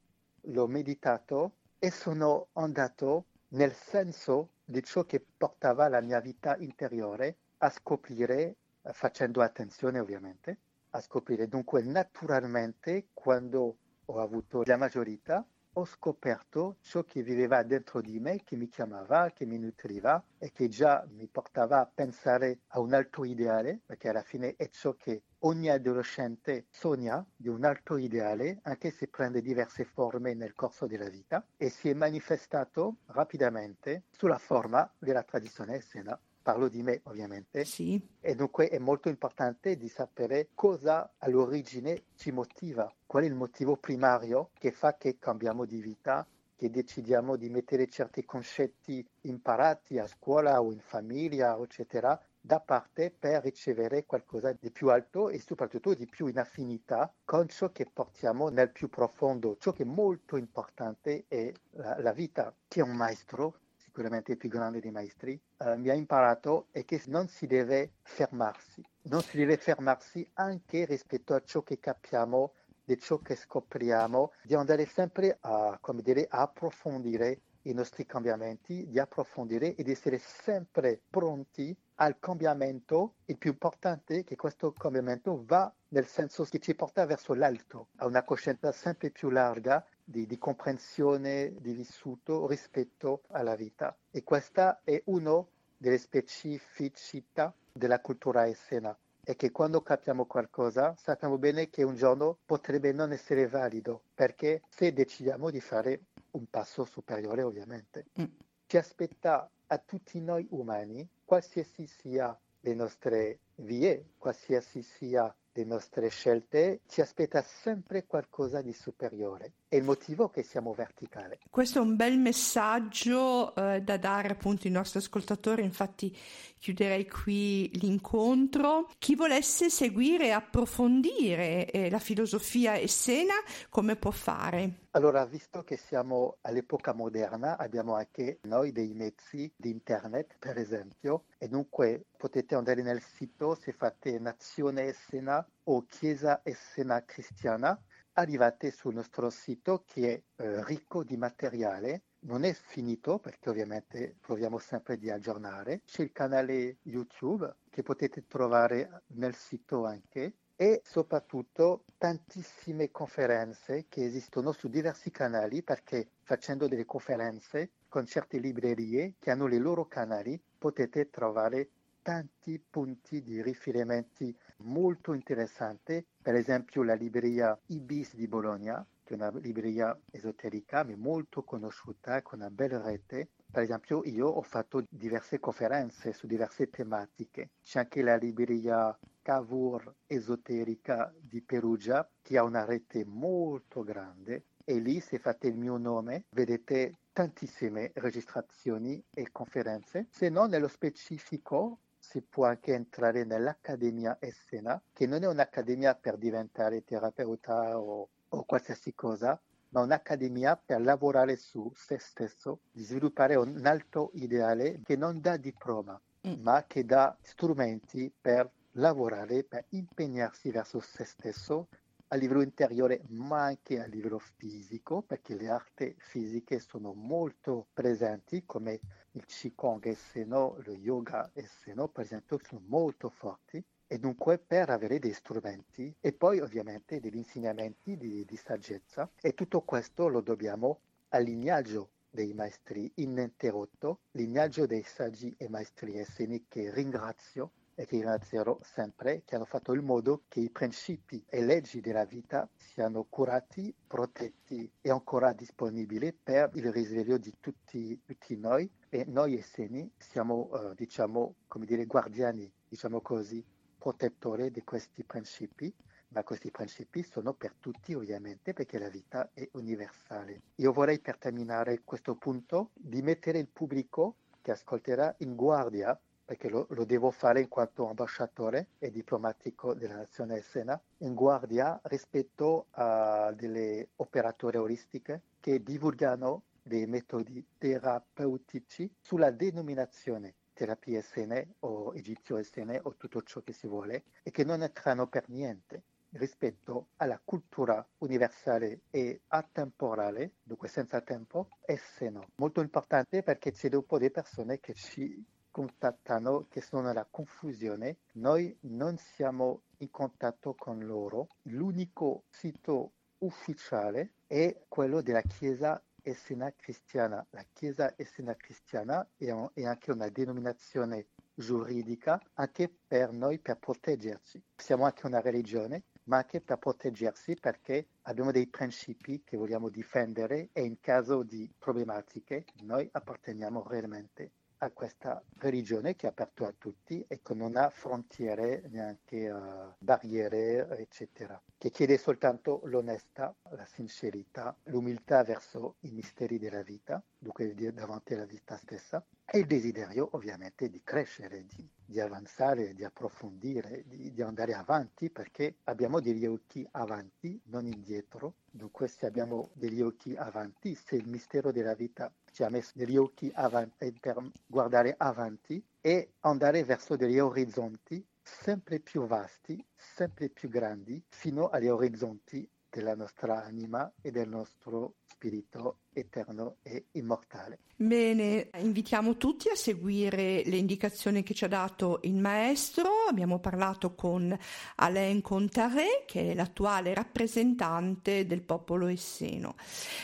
l'ho 0.42 0.66
meditato 0.66 1.52
e 1.78 1.90
sono 1.90 2.48
andato 2.54 3.26
nel 3.50 3.72
senso 3.74 4.50
di 4.64 4.82
ciò 4.82 5.04
che 5.04 5.24
portava 5.36 5.88
la 5.88 6.00
mia 6.00 6.20
vita 6.20 6.56
interiore 6.58 7.36
a 7.58 7.70
scoprire, 7.70 8.56
facendo 8.92 9.42
attenzione 9.42 9.98
ovviamente, 9.98 10.58
a 10.90 11.00
scoprire. 11.00 11.48
Dunque, 11.48 11.82
naturalmente, 11.82 13.08
quando 13.12 13.76
ho 14.04 14.20
avuto 14.20 14.62
la 14.64 14.76
maggiorità, 14.76 15.44
ho 15.74 15.84
scoperto 15.84 16.76
ciò 16.80 17.04
che 17.04 17.22
viveva 17.22 17.62
dentro 17.62 18.00
di 18.00 18.18
me, 18.18 18.42
che 18.42 18.56
mi 18.56 18.68
chiamava, 18.68 19.30
che 19.30 19.46
mi 19.46 19.58
nutriva 19.58 20.22
e 20.38 20.50
che 20.50 20.68
già 20.68 21.06
mi 21.10 21.28
portava 21.28 21.80
a 21.80 21.86
pensare 21.86 22.60
a 22.68 22.80
un 22.80 22.92
altro 22.92 23.24
ideale, 23.24 23.80
perché 23.84 24.08
alla 24.08 24.22
fine 24.22 24.56
è 24.56 24.68
ciò 24.68 24.94
che 24.94 25.22
ogni 25.40 25.68
adolescente 25.68 26.66
sogna 26.70 27.24
di 27.34 27.48
un 27.48 27.64
altro 27.64 27.96
ideale, 27.96 28.58
anche 28.62 28.90
se 28.90 29.08
prende 29.08 29.40
diverse 29.40 29.84
forme 29.84 30.34
nel 30.34 30.54
corso 30.54 30.86
della 30.86 31.08
vita, 31.08 31.44
e 31.56 31.70
si 31.70 31.88
è 31.88 31.94
manifestato 31.94 32.96
rapidamente 33.06 34.04
sulla 34.10 34.38
forma 34.38 34.90
della 34.98 35.22
tradizione 35.22 35.76
essena 35.76 36.18
parlo 36.42 36.68
di 36.68 36.82
me 36.82 37.00
ovviamente, 37.04 37.64
sì. 37.64 38.00
e 38.20 38.34
dunque 38.34 38.68
è 38.68 38.78
molto 38.78 39.08
importante 39.08 39.76
di 39.76 39.88
sapere 39.88 40.48
cosa 40.54 41.12
all'origine 41.18 42.04
ci 42.16 42.32
motiva, 42.32 42.92
qual 43.06 43.24
è 43.24 43.26
il 43.26 43.34
motivo 43.34 43.76
primario 43.76 44.50
che 44.54 44.72
fa 44.72 44.96
che 44.96 45.18
cambiamo 45.18 45.64
di 45.64 45.80
vita, 45.80 46.26
che 46.56 46.70
decidiamo 46.70 47.36
di 47.36 47.48
mettere 47.48 47.88
certi 47.88 48.24
concetti 48.24 49.06
imparati 49.22 49.98
a 49.98 50.06
scuola 50.06 50.60
o 50.60 50.72
in 50.72 50.80
famiglia, 50.80 51.56
eccetera, 51.58 52.20
da 52.40 52.60
parte 52.60 53.10
per 53.16 53.42
ricevere 53.42 54.06
qualcosa 54.06 54.52
di 54.58 54.70
più 54.70 54.88
alto 54.88 55.28
e 55.28 55.38
soprattutto 55.40 55.94
di 55.94 56.06
più 56.06 56.26
in 56.26 56.38
affinità 56.38 57.12
con 57.24 57.48
ciò 57.48 57.70
che 57.70 57.86
portiamo 57.86 58.48
nel 58.48 58.70
più 58.70 58.88
profondo. 58.88 59.56
Ciò 59.58 59.72
che 59.72 59.82
è 59.82 59.86
molto 59.86 60.36
importante 60.36 61.24
è 61.28 61.52
la, 61.72 62.00
la 62.00 62.12
vita. 62.12 62.54
Chi 62.66 62.80
è 62.80 62.82
un 62.82 62.96
maestro 62.96 63.58
sicuramente 63.90 64.32
il 64.32 64.38
più 64.38 64.48
grande 64.48 64.80
dei 64.80 64.92
maestri, 64.92 65.38
eh, 65.58 65.76
mi 65.76 65.88
ha 65.88 65.94
imparato 65.94 66.68
è 66.70 66.84
che 66.84 67.02
non 67.06 67.26
si 67.26 67.48
deve 67.48 67.94
fermarsi, 68.02 68.84
non 69.02 69.20
si 69.20 69.36
deve 69.36 69.56
fermarsi 69.56 70.26
anche 70.34 70.84
rispetto 70.84 71.34
a 71.34 71.42
ciò 71.42 71.62
che 71.62 71.80
capiamo, 71.80 72.52
di 72.84 72.96
ciò 72.98 73.18
che 73.18 73.34
scopriamo, 73.34 74.32
di 74.44 74.54
andare 74.54 74.86
sempre 74.86 75.38
a, 75.40 75.78
dire, 75.94 76.26
a 76.30 76.42
approfondire 76.42 77.40
i 77.62 77.72
nostri 77.72 78.06
cambiamenti, 78.06 78.88
di 78.88 78.98
approfondire 78.98 79.74
e 79.74 79.82
di 79.82 79.90
essere 79.90 80.18
sempre 80.18 81.00
pronti 81.08 81.76
al 81.96 82.18
cambiamento. 82.18 83.14
Il 83.26 83.38
più 83.38 83.50
importante 83.50 84.18
è 84.18 84.24
che 84.24 84.36
questo 84.36 84.72
cambiamento 84.72 85.42
va 85.44 85.72
nel 85.88 86.06
senso 86.06 86.44
che 86.44 86.58
ci 86.58 86.74
porta 86.74 87.04
verso 87.06 87.34
l'alto, 87.34 87.88
a 87.96 88.06
una 88.06 88.22
coscienza 88.22 88.72
sempre 88.72 89.10
più 89.10 89.30
larga 89.30 89.84
di, 90.02 90.26
di, 90.26 90.38
comprensione 90.38 91.54
di 91.58 91.72
vissuto 91.72 92.46
rispetto 92.46 93.22
alla 93.28 93.54
vita. 93.54 93.96
E 94.10 94.22
questa 94.22 94.80
è 94.84 95.00
una 95.06 95.44
delle 95.76 95.98
specificità 95.98 97.54
della 97.72 98.00
cultura 98.00 98.46
essena. 98.46 98.96
È 99.22 99.36
che 99.36 99.50
quando 99.50 99.82
capiamo 99.82 100.26
qualcosa 100.26 100.94
sappiamo 100.96 101.38
bene 101.38 101.68
che 101.68 101.82
un 101.82 101.94
giorno 101.94 102.38
potrebbe 102.44 102.92
non 102.92 103.12
essere 103.12 103.46
valido, 103.46 104.02
perché 104.14 104.62
se 104.68 104.92
decidiamo 104.92 105.50
di 105.50 105.60
fare 105.60 106.00
un 106.32 106.46
passo 106.48 106.84
superiore 106.84 107.42
ovviamente. 107.42 108.06
Mm. 108.20 108.24
Ci 108.66 108.76
aspetta 108.76 109.50
a 109.66 109.78
tutti 109.78 110.20
noi 110.20 110.46
umani, 110.50 111.08
qualsiasi 111.24 111.86
sia 111.86 112.38
le 112.60 112.74
nostre 112.74 113.40
vie, 113.56 114.12
qualsiasi 114.18 114.82
sia 114.82 115.34
le 115.60 115.64
nostre 115.64 116.08
scelte, 116.08 116.80
ci 116.88 117.00
aspetta 117.00 117.42
sempre 117.42 118.06
qualcosa 118.06 118.62
di 118.62 118.72
superiore. 118.72 119.52
È 119.68 119.76
il 119.76 119.84
motivo 119.84 120.28
che 120.28 120.42
siamo 120.42 120.72
verticali. 120.72 121.38
Questo 121.48 121.78
è 121.78 121.82
un 121.82 121.96
bel 121.96 122.18
messaggio 122.18 123.54
eh, 123.54 123.82
da 123.82 123.96
dare 123.98 124.28
appunto 124.28 124.66
ai 124.66 124.72
nostri 124.72 124.98
ascoltatori, 124.98 125.62
infatti 125.62 126.16
chiuderei 126.58 127.06
qui 127.06 127.70
l'incontro. 127.78 128.88
Chi 128.98 129.14
volesse 129.14 129.70
seguire 129.70 130.26
e 130.26 130.30
approfondire 130.30 131.70
eh, 131.70 131.90
la 131.90 131.98
filosofia 131.98 132.74
essena, 132.74 133.34
come 133.68 133.96
può 133.96 134.10
fare? 134.10 134.88
Allora, 134.92 135.24
visto 135.24 135.62
che 135.62 135.76
siamo 135.76 136.38
all'epoca 136.40 136.92
moderna, 136.92 137.56
abbiamo 137.56 137.94
anche 137.94 138.40
noi 138.42 138.72
dei 138.72 138.92
mezzi 138.92 139.52
di 139.56 139.70
internet, 139.70 140.34
per 140.38 140.58
esempio, 140.58 141.24
e 141.42 141.48
dunque 141.48 142.04
potete 142.18 142.54
andare 142.54 142.82
nel 142.82 143.00
sito 143.00 143.54
se 143.54 143.72
fate 143.72 144.18
Nazione 144.18 144.82
Essena 144.82 145.44
o 145.64 145.86
Chiesa 145.86 146.42
Essena 146.44 147.02
Cristiana 147.02 147.82
arrivate 148.12 148.70
sul 148.70 148.92
nostro 148.92 149.30
sito 149.30 149.82
che 149.86 150.24
è 150.36 150.42
eh, 150.42 150.64
ricco 150.66 151.02
di 151.02 151.16
materiale. 151.16 152.02
Non 152.24 152.44
è 152.44 152.52
finito 152.52 153.18
perché 153.18 153.48
ovviamente 153.48 154.16
proviamo 154.20 154.58
sempre 154.58 154.98
di 154.98 155.08
aggiornare. 155.08 155.80
C'è 155.86 156.02
il 156.02 156.12
canale 156.12 156.76
YouTube 156.82 157.56
che 157.70 157.82
potete 157.82 158.26
trovare 158.26 159.04
nel 159.14 159.34
sito 159.34 159.86
anche 159.86 160.34
e 160.56 160.82
soprattutto 160.84 161.84
tantissime 161.96 162.90
conferenze 162.90 163.86
che 163.88 164.04
esistono 164.04 164.52
su 164.52 164.68
diversi 164.68 165.10
canali 165.10 165.62
perché 165.62 166.10
facendo 166.20 166.68
delle 166.68 166.84
conferenze 166.84 167.70
con 167.90 168.06
certe 168.06 168.38
librerie 168.38 169.16
che 169.18 169.32
hanno 169.32 169.52
i 169.52 169.58
loro 169.58 169.86
canali 169.86 170.40
potete 170.56 171.10
trovare 171.10 171.70
tanti 172.02 172.58
punti 172.70 173.20
di 173.20 173.42
riferimenti 173.42 174.34
molto 174.58 175.12
interessanti, 175.12 176.02
per 176.22 176.36
esempio 176.36 176.84
la 176.84 176.94
libreria 176.94 177.58
Ibis 177.66 178.14
di 178.14 178.28
Bologna, 178.28 178.86
che 179.02 179.14
è 179.14 179.16
una 179.16 179.36
libreria 179.40 179.98
esoterica 180.12 180.84
ma 180.84 180.94
molto 180.96 181.42
conosciuta, 181.42 182.22
con 182.22 182.38
una 182.38 182.48
bella 182.48 182.80
rete. 182.80 183.30
Per 183.50 183.62
esempio 183.62 184.02
io 184.04 184.28
ho 184.28 184.42
fatto 184.42 184.84
diverse 184.88 185.40
conferenze 185.40 186.12
su 186.12 186.28
diverse 186.28 186.70
tematiche. 186.70 187.50
C'è 187.60 187.80
anche 187.80 188.02
la 188.02 188.16
libreria 188.16 188.96
Cavour 189.20 189.96
Esoterica 190.06 191.12
di 191.20 191.42
Perugia, 191.42 192.08
che 192.22 192.38
ha 192.38 192.44
una 192.44 192.64
rete 192.64 193.04
molto 193.04 193.82
grande 193.82 194.44
e 194.64 194.78
lì 194.78 195.00
se 195.00 195.18
fate 195.18 195.48
il 195.48 195.56
mio 195.56 195.76
nome 195.76 196.26
vedete 196.30 196.98
tantissime 197.20 197.90
registrazioni 197.96 199.02
e 199.12 199.30
conferenze. 199.30 200.06
Se 200.10 200.30
no 200.30 200.46
nello 200.46 200.68
specifico 200.68 201.80
si 201.98 202.22
può 202.22 202.46
anche 202.46 202.72
entrare 202.72 203.24
nell'Accademia 203.24 204.16
Essena, 204.18 204.82
che 204.90 205.06
non 205.06 205.22
è 205.22 205.26
un'accademia 205.26 205.96
per 205.96 206.16
diventare 206.16 206.82
terapeuta 206.82 207.78
o, 207.78 208.08
o 208.26 208.44
qualsiasi 208.44 208.94
cosa, 208.94 209.38
ma 209.68 209.82
un'accademia 209.82 210.62
per 210.64 210.80
lavorare 210.80 211.36
su 211.36 211.70
se 211.74 211.98
stesso, 211.98 212.60
di 212.72 212.82
sviluppare 212.82 213.34
un 213.34 213.60
alto 213.66 214.12
ideale 214.14 214.80
che 214.82 214.96
non 214.96 215.20
dà 215.20 215.36
diploma, 215.36 216.00
mm. 216.26 216.40
ma 216.40 216.64
che 216.66 216.86
dà 216.86 217.14
strumenti 217.20 218.10
per 218.18 218.50
lavorare, 218.74 219.44
per 219.44 219.66
impegnarsi 219.70 220.50
verso 220.50 220.80
se 220.80 221.04
stesso 221.04 221.68
a 222.12 222.16
livello 222.16 222.42
interiore 222.42 223.02
ma 223.08 223.44
anche 223.44 223.80
a 223.80 223.86
livello 223.86 224.18
fisico, 224.18 225.02
perché 225.02 225.36
le 225.36 225.48
arti 225.48 225.94
fisiche 225.98 226.58
sono 226.58 226.92
molto 226.92 227.68
presenti, 227.72 228.44
come 228.44 228.80
il 229.12 229.24
Qigong 229.24 229.84
e 229.86 229.94
Seno, 229.94 230.56
lo 230.64 230.74
yoga 230.74 231.30
e 231.32 231.46
Seno, 231.46 231.88
per 231.88 232.04
esempio, 232.04 232.38
sono 232.42 232.62
molto 232.66 233.10
forti. 233.10 233.62
E 233.86 233.98
dunque 233.98 234.38
per 234.38 234.70
avere 234.70 235.00
dei 235.00 235.12
strumenti 235.12 235.92
e 236.00 236.12
poi 236.12 236.38
ovviamente 236.38 237.00
degli 237.00 237.16
insegnamenti 237.16 237.96
di, 237.96 238.24
di 238.24 238.36
saggezza 238.36 239.10
e 239.20 239.34
tutto 239.34 239.62
questo 239.62 240.06
lo 240.06 240.20
dobbiamo 240.20 240.78
al 241.08 241.24
lignaggio 241.24 241.90
dei 242.08 242.32
maestri 242.32 242.92
ininterrotto, 242.96 244.02
lignaggio 244.12 244.66
dei 244.66 244.84
saggi 244.84 245.34
e 245.36 245.48
maestri 245.48 245.98
esseni 245.98 246.44
che 246.46 246.72
ringrazio 246.72 247.50
e 247.74 247.86
che 247.86 247.96
ringrazierò 247.96 248.58
sempre, 248.62 249.22
che 249.24 249.36
hanno 249.36 249.44
fatto 249.44 249.74
in 249.74 249.84
modo 249.84 250.22
che 250.28 250.40
i 250.40 250.50
principi 250.50 251.24
e 251.28 251.42
leggi 251.42 251.80
della 251.80 252.04
vita 252.04 252.48
siano 252.56 253.04
curati, 253.08 253.74
protetti 253.86 254.70
e 254.80 254.90
ancora 254.90 255.32
disponibili 255.32 256.12
per 256.12 256.50
il 256.54 256.70
risveglio 256.72 257.18
di 257.18 257.34
tutti, 257.40 258.00
tutti 258.04 258.36
noi. 258.36 258.70
E 258.88 259.04
noi 259.06 259.38
esseni 259.38 259.90
siamo, 259.96 260.48
uh, 260.52 260.74
diciamo, 260.74 261.34
come 261.46 261.66
dire, 261.66 261.86
guardiani, 261.86 262.50
diciamo 262.68 263.00
così, 263.00 263.44
protettori 263.78 264.50
di 264.50 264.62
questi 264.62 265.04
principi 265.04 265.74
ma 266.12 266.24
questi 266.24 266.50
principi 266.50 267.02
sono 267.02 267.34
per 267.34 267.54
tutti 267.58 267.94
ovviamente 267.94 268.52
perché 268.52 268.78
la 268.78 268.88
vita 268.88 269.30
è 269.32 269.48
universale. 269.52 270.42
Io 270.56 270.72
vorrei 270.72 270.98
per 270.98 271.18
terminare 271.18 271.82
questo 271.84 272.14
punto 272.16 272.70
di 272.74 273.00
mettere 273.02 273.38
il 273.38 273.48
pubblico 273.48 274.16
che 274.42 274.50
ascolterà 274.50 275.14
in 275.18 275.34
guardia 275.36 275.98
perché 276.30 276.48
lo, 276.48 276.66
lo, 276.70 276.84
devo 276.84 277.10
fare 277.10 277.40
in 277.40 277.48
quanto 277.48 277.88
ambasciatore 277.88 278.68
e 278.78 278.92
diplomatico 278.92 279.74
della 279.74 279.96
nazione 279.96 280.36
essena, 280.36 280.80
in 280.98 281.12
guardia 281.12 281.80
rispetto 281.86 282.66
a 282.70 283.32
delle 283.32 283.88
operatori 283.96 284.56
olistiche 284.56 285.22
che 285.40 285.60
divulgano 285.60 286.44
dei 286.62 286.86
metodi 286.86 287.44
terapeutici 287.58 288.88
sulla 289.00 289.32
denominazione 289.32 290.34
terapie 290.52 290.98
essene 290.98 291.54
o 291.60 291.92
egizio 291.96 292.36
essene 292.36 292.78
o 292.80 292.94
tutto 292.94 293.22
ciò 293.22 293.40
che 293.40 293.52
si 293.52 293.66
vuole 293.66 294.04
e 294.22 294.30
che 294.30 294.44
non 294.44 294.62
entrano 294.62 295.08
per 295.08 295.28
niente 295.30 295.82
rispetto 296.10 296.90
alla 296.98 297.20
cultura 297.24 297.84
universale 297.98 298.82
e 298.90 299.22
atemporale, 299.26 300.34
dunque 300.44 300.68
senza 300.68 301.00
tempo, 301.00 301.48
esseno. 301.62 302.28
Molto 302.36 302.60
importante 302.60 303.24
perché 303.24 303.50
c'è 303.50 303.68
dopo 303.68 303.98
delle 303.98 304.12
persone 304.12 304.60
che 304.60 304.74
ci 304.74 305.38
contattano 305.50 306.46
che 306.48 306.60
sono 306.60 306.82
nella 306.82 307.06
confusione. 307.10 307.98
Noi 308.14 308.56
non 308.62 308.96
siamo 308.96 309.62
in 309.78 309.90
contatto 309.90 310.54
con 310.54 310.78
loro. 310.80 311.28
L'unico 311.42 312.24
sito 312.28 312.92
ufficiale 313.18 314.12
è 314.26 314.64
quello 314.68 315.02
della 315.02 315.22
Chiesa 315.22 315.82
Essena 316.02 316.52
Cristiana. 316.56 317.24
La 317.30 317.44
Chiesa 317.52 317.92
Essena 317.96 318.34
Cristiana 318.34 319.06
è, 319.16 319.30
un, 319.30 319.48
è 319.52 319.64
anche 319.64 319.90
una 319.90 320.08
denominazione 320.08 321.08
giuridica 321.34 322.20
anche 322.34 322.70
per 322.86 323.12
noi 323.12 323.38
per 323.38 323.58
proteggerci. 323.58 324.42
Siamo 324.56 324.84
anche 324.84 325.06
una 325.06 325.20
religione, 325.20 325.84
ma 326.04 326.18
anche 326.18 326.40
per 326.40 326.58
proteggersi 326.58 327.36
perché 327.36 327.86
abbiamo 328.02 328.30
dei 328.30 328.46
principi 328.46 329.22
che 329.24 329.36
vogliamo 329.36 329.68
difendere 329.68 330.48
e 330.52 330.62
in 330.64 330.80
caso 330.80 331.22
di 331.22 331.50
problematiche 331.58 332.44
noi 332.62 332.88
apparteniamo 332.90 333.66
realmente 333.68 334.32
a 334.62 334.70
questa 334.70 335.22
religione 335.38 335.96
che 335.96 336.06
è 336.06 336.10
aperta 336.10 336.46
a 336.46 336.54
tutti 336.56 337.04
e 337.08 337.20
che 337.22 337.34
non 337.34 337.56
ha 337.56 337.70
frontiere, 337.70 338.62
neanche 338.68 339.30
uh, 339.30 339.74
barriere, 339.78 340.68
eccetera, 340.78 341.40
che 341.56 341.70
chiede 341.70 341.96
soltanto 341.96 342.60
l'onestà, 342.64 343.34
la 343.50 343.64
sincerità, 343.64 344.54
l'umiltà 344.64 345.22
verso 345.24 345.76
i 345.80 345.90
misteri 345.90 346.38
della 346.38 346.62
vita, 346.62 347.02
dunque 347.18 347.54
davanti 347.72 348.14
alla 348.14 348.26
vita 348.26 348.56
stessa, 348.56 349.04
e 349.32 349.38
il 349.38 349.46
desiderio 349.46 350.08
ovviamente 350.12 350.68
di 350.68 350.80
crescere, 350.82 351.46
di, 351.46 351.68
di 351.84 352.00
avanzare, 352.00 352.74
di 352.74 352.82
approfondire, 352.82 353.84
di, 353.86 354.12
di, 354.12 354.22
andare 354.22 354.54
avanti, 354.54 355.08
perché 355.08 355.54
abbiamo 355.64 356.00
degli 356.00 356.26
occhi 356.26 356.66
avanti, 356.72 357.40
non 357.44 357.64
indietro. 357.64 358.34
Dunque 358.50 358.88
se 358.88 359.06
abbiamo 359.06 359.50
degli 359.52 359.82
occhi 359.82 360.16
avanti, 360.16 360.74
se 360.74 360.96
il 360.96 361.06
mistero 361.06 361.52
della 361.52 361.74
vita 361.74 362.12
ci 362.32 362.42
ha 362.42 362.48
messo 362.48 362.72
degli 362.74 362.96
occhi 362.96 363.30
avanti 363.32 363.92
per 364.00 364.20
guardare 364.46 364.96
avanti 364.98 365.64
e 365.80 366.14
andare 366.20 366.64
verso 366.64 366.96
degli 366.96 367.20
orizzonti 367.20 368.04
sempre 368.22 368.80
più 368.80 369.06
vasti, 369.06 369.64
sempre 369.76 370.28
più 370.28 370.48
grandi, 370.48 371.00
fino 371.08 371.48
agli 371.48 371.68
orizzonti 371.68 372.48
della 372.68 372.96
nostra 372.96 373.44
anima 373.44 373.92
e 374.00 374.10
del 374.10 374.28
nostro 374.28 374.94
spirito 375.20 375.80
eterno 375.92 376.56
e 376.62 376.86
immortale. 376.92 377.58
Bene, 377.76 378.48
invitiamo 378.56 379.18
tutti 379.18 379.50
a 379.50 379.54
seguire 379.54 380.42
le 380.46 380.56
indicazioni 380.56 381.22
che 381.22 381.34
ci 381.34 381.44
ha 381.44 381.48
dato 381.48 382.00
il 382.04 382.14
maestro. 382.14 382.88
Abbiamo 383.06 383.38
parlato 383.38 383.94
con 383.94 384.34
Alain 384.76 385.20
Contaré, 385.20 386.04
che 386.06 386.30
è 386.30 386.34
l'attuale 386.34 386.94
rappresentante 386.94 388.24
del 388.24 388.40
popolo 388.40 388.86
esseno. 388.86 389.56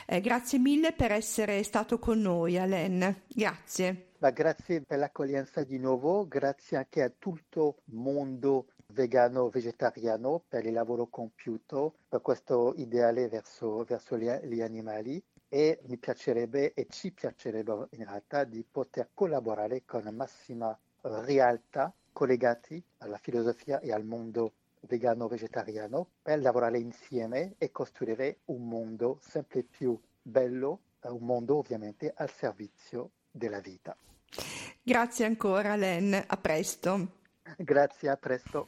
Eh, 0.06 0.20
grazie 0.20 0.58
mille 0.58 0.92
per 0.92 1.12
essere 1.12 1.62
stato 1.62 1.98
con 1.98 2.20
noi, 2.20 2.58
Alain. 2.58 3.22
Grazie. 3.26 4.10
Ma 4.18 4.30
grazie 4.30 4.82
per 4.82 4.98
l'accoglienza 4.98 5.62
di 5.62 5.78
nuovo, 5.78 6.26
grazie 6.26 6.76
anche 6.78 7.02
a 7.02 7.12
tutto 7.16 7.76
il 7.86 7.94
mondo 7.94 8.68
vegano 8.88 9.48
vegetariano 9.48 10.42
per 10.46 10.64
il 10.66 10.72
lavoro 10.72 11.06
compiuto, 11.06 11.94
per 12.08 12.20
questo 12.22 12.74
ideale 12.76 13.28
verso, 13.28 13.84
verso 13.84 14.16
gli, 14.16 14.30
gli 14.30 14.60
animali 14.60 15.22
e 15.48 15.80
mi 15.86 15.96
piacerebbe 15.96 16.74
e 16.74 16.86
ci 16.88 17.12
piacerebbe 17.12 17.88
in 17.92 18.04
realtà 18.04 18.44
di 18.44 18.64
poter 18.68 19.10
collaborare 19.14 19.84
con 19.84 20.08
massima 20.14 20.76
realtà 21.02 21.92
collegati 22.12 22.82
alla 22.98 23.18
filosofia 23.18 23.78
e 23.80 23.92
al 23.92 24.04
mondo 24.04 24.52
vegano 24.80 25.28
vegetariano 25.28 26.06
per 26.22 26.40
lavorare 26.40 26.78
insieme 26.78 27.54
e 27.58 27.70
costruire 27.70 28.38
un 28.46 28.66
mondo 28.66 29.18
sempre 29.20 29.62
più 29.62 29.98
bello, 30.22 30.80
un 31.02 31.24
mondo 31.24 31.56
ovviamente 31.58 32.12
al 32.16 32.30
servizio 32.30 33.10
della 33.30 33.60
vita. 33.60 33.96
Grazie 34.82 35.24
ancora 35.24 35.76
Len, 35.76 36.24
a 36.26 36.36
presto. 36.36 37.24
Grazie, 37.56 38.08
a 38.08 38.16
presto. 38.16 38.64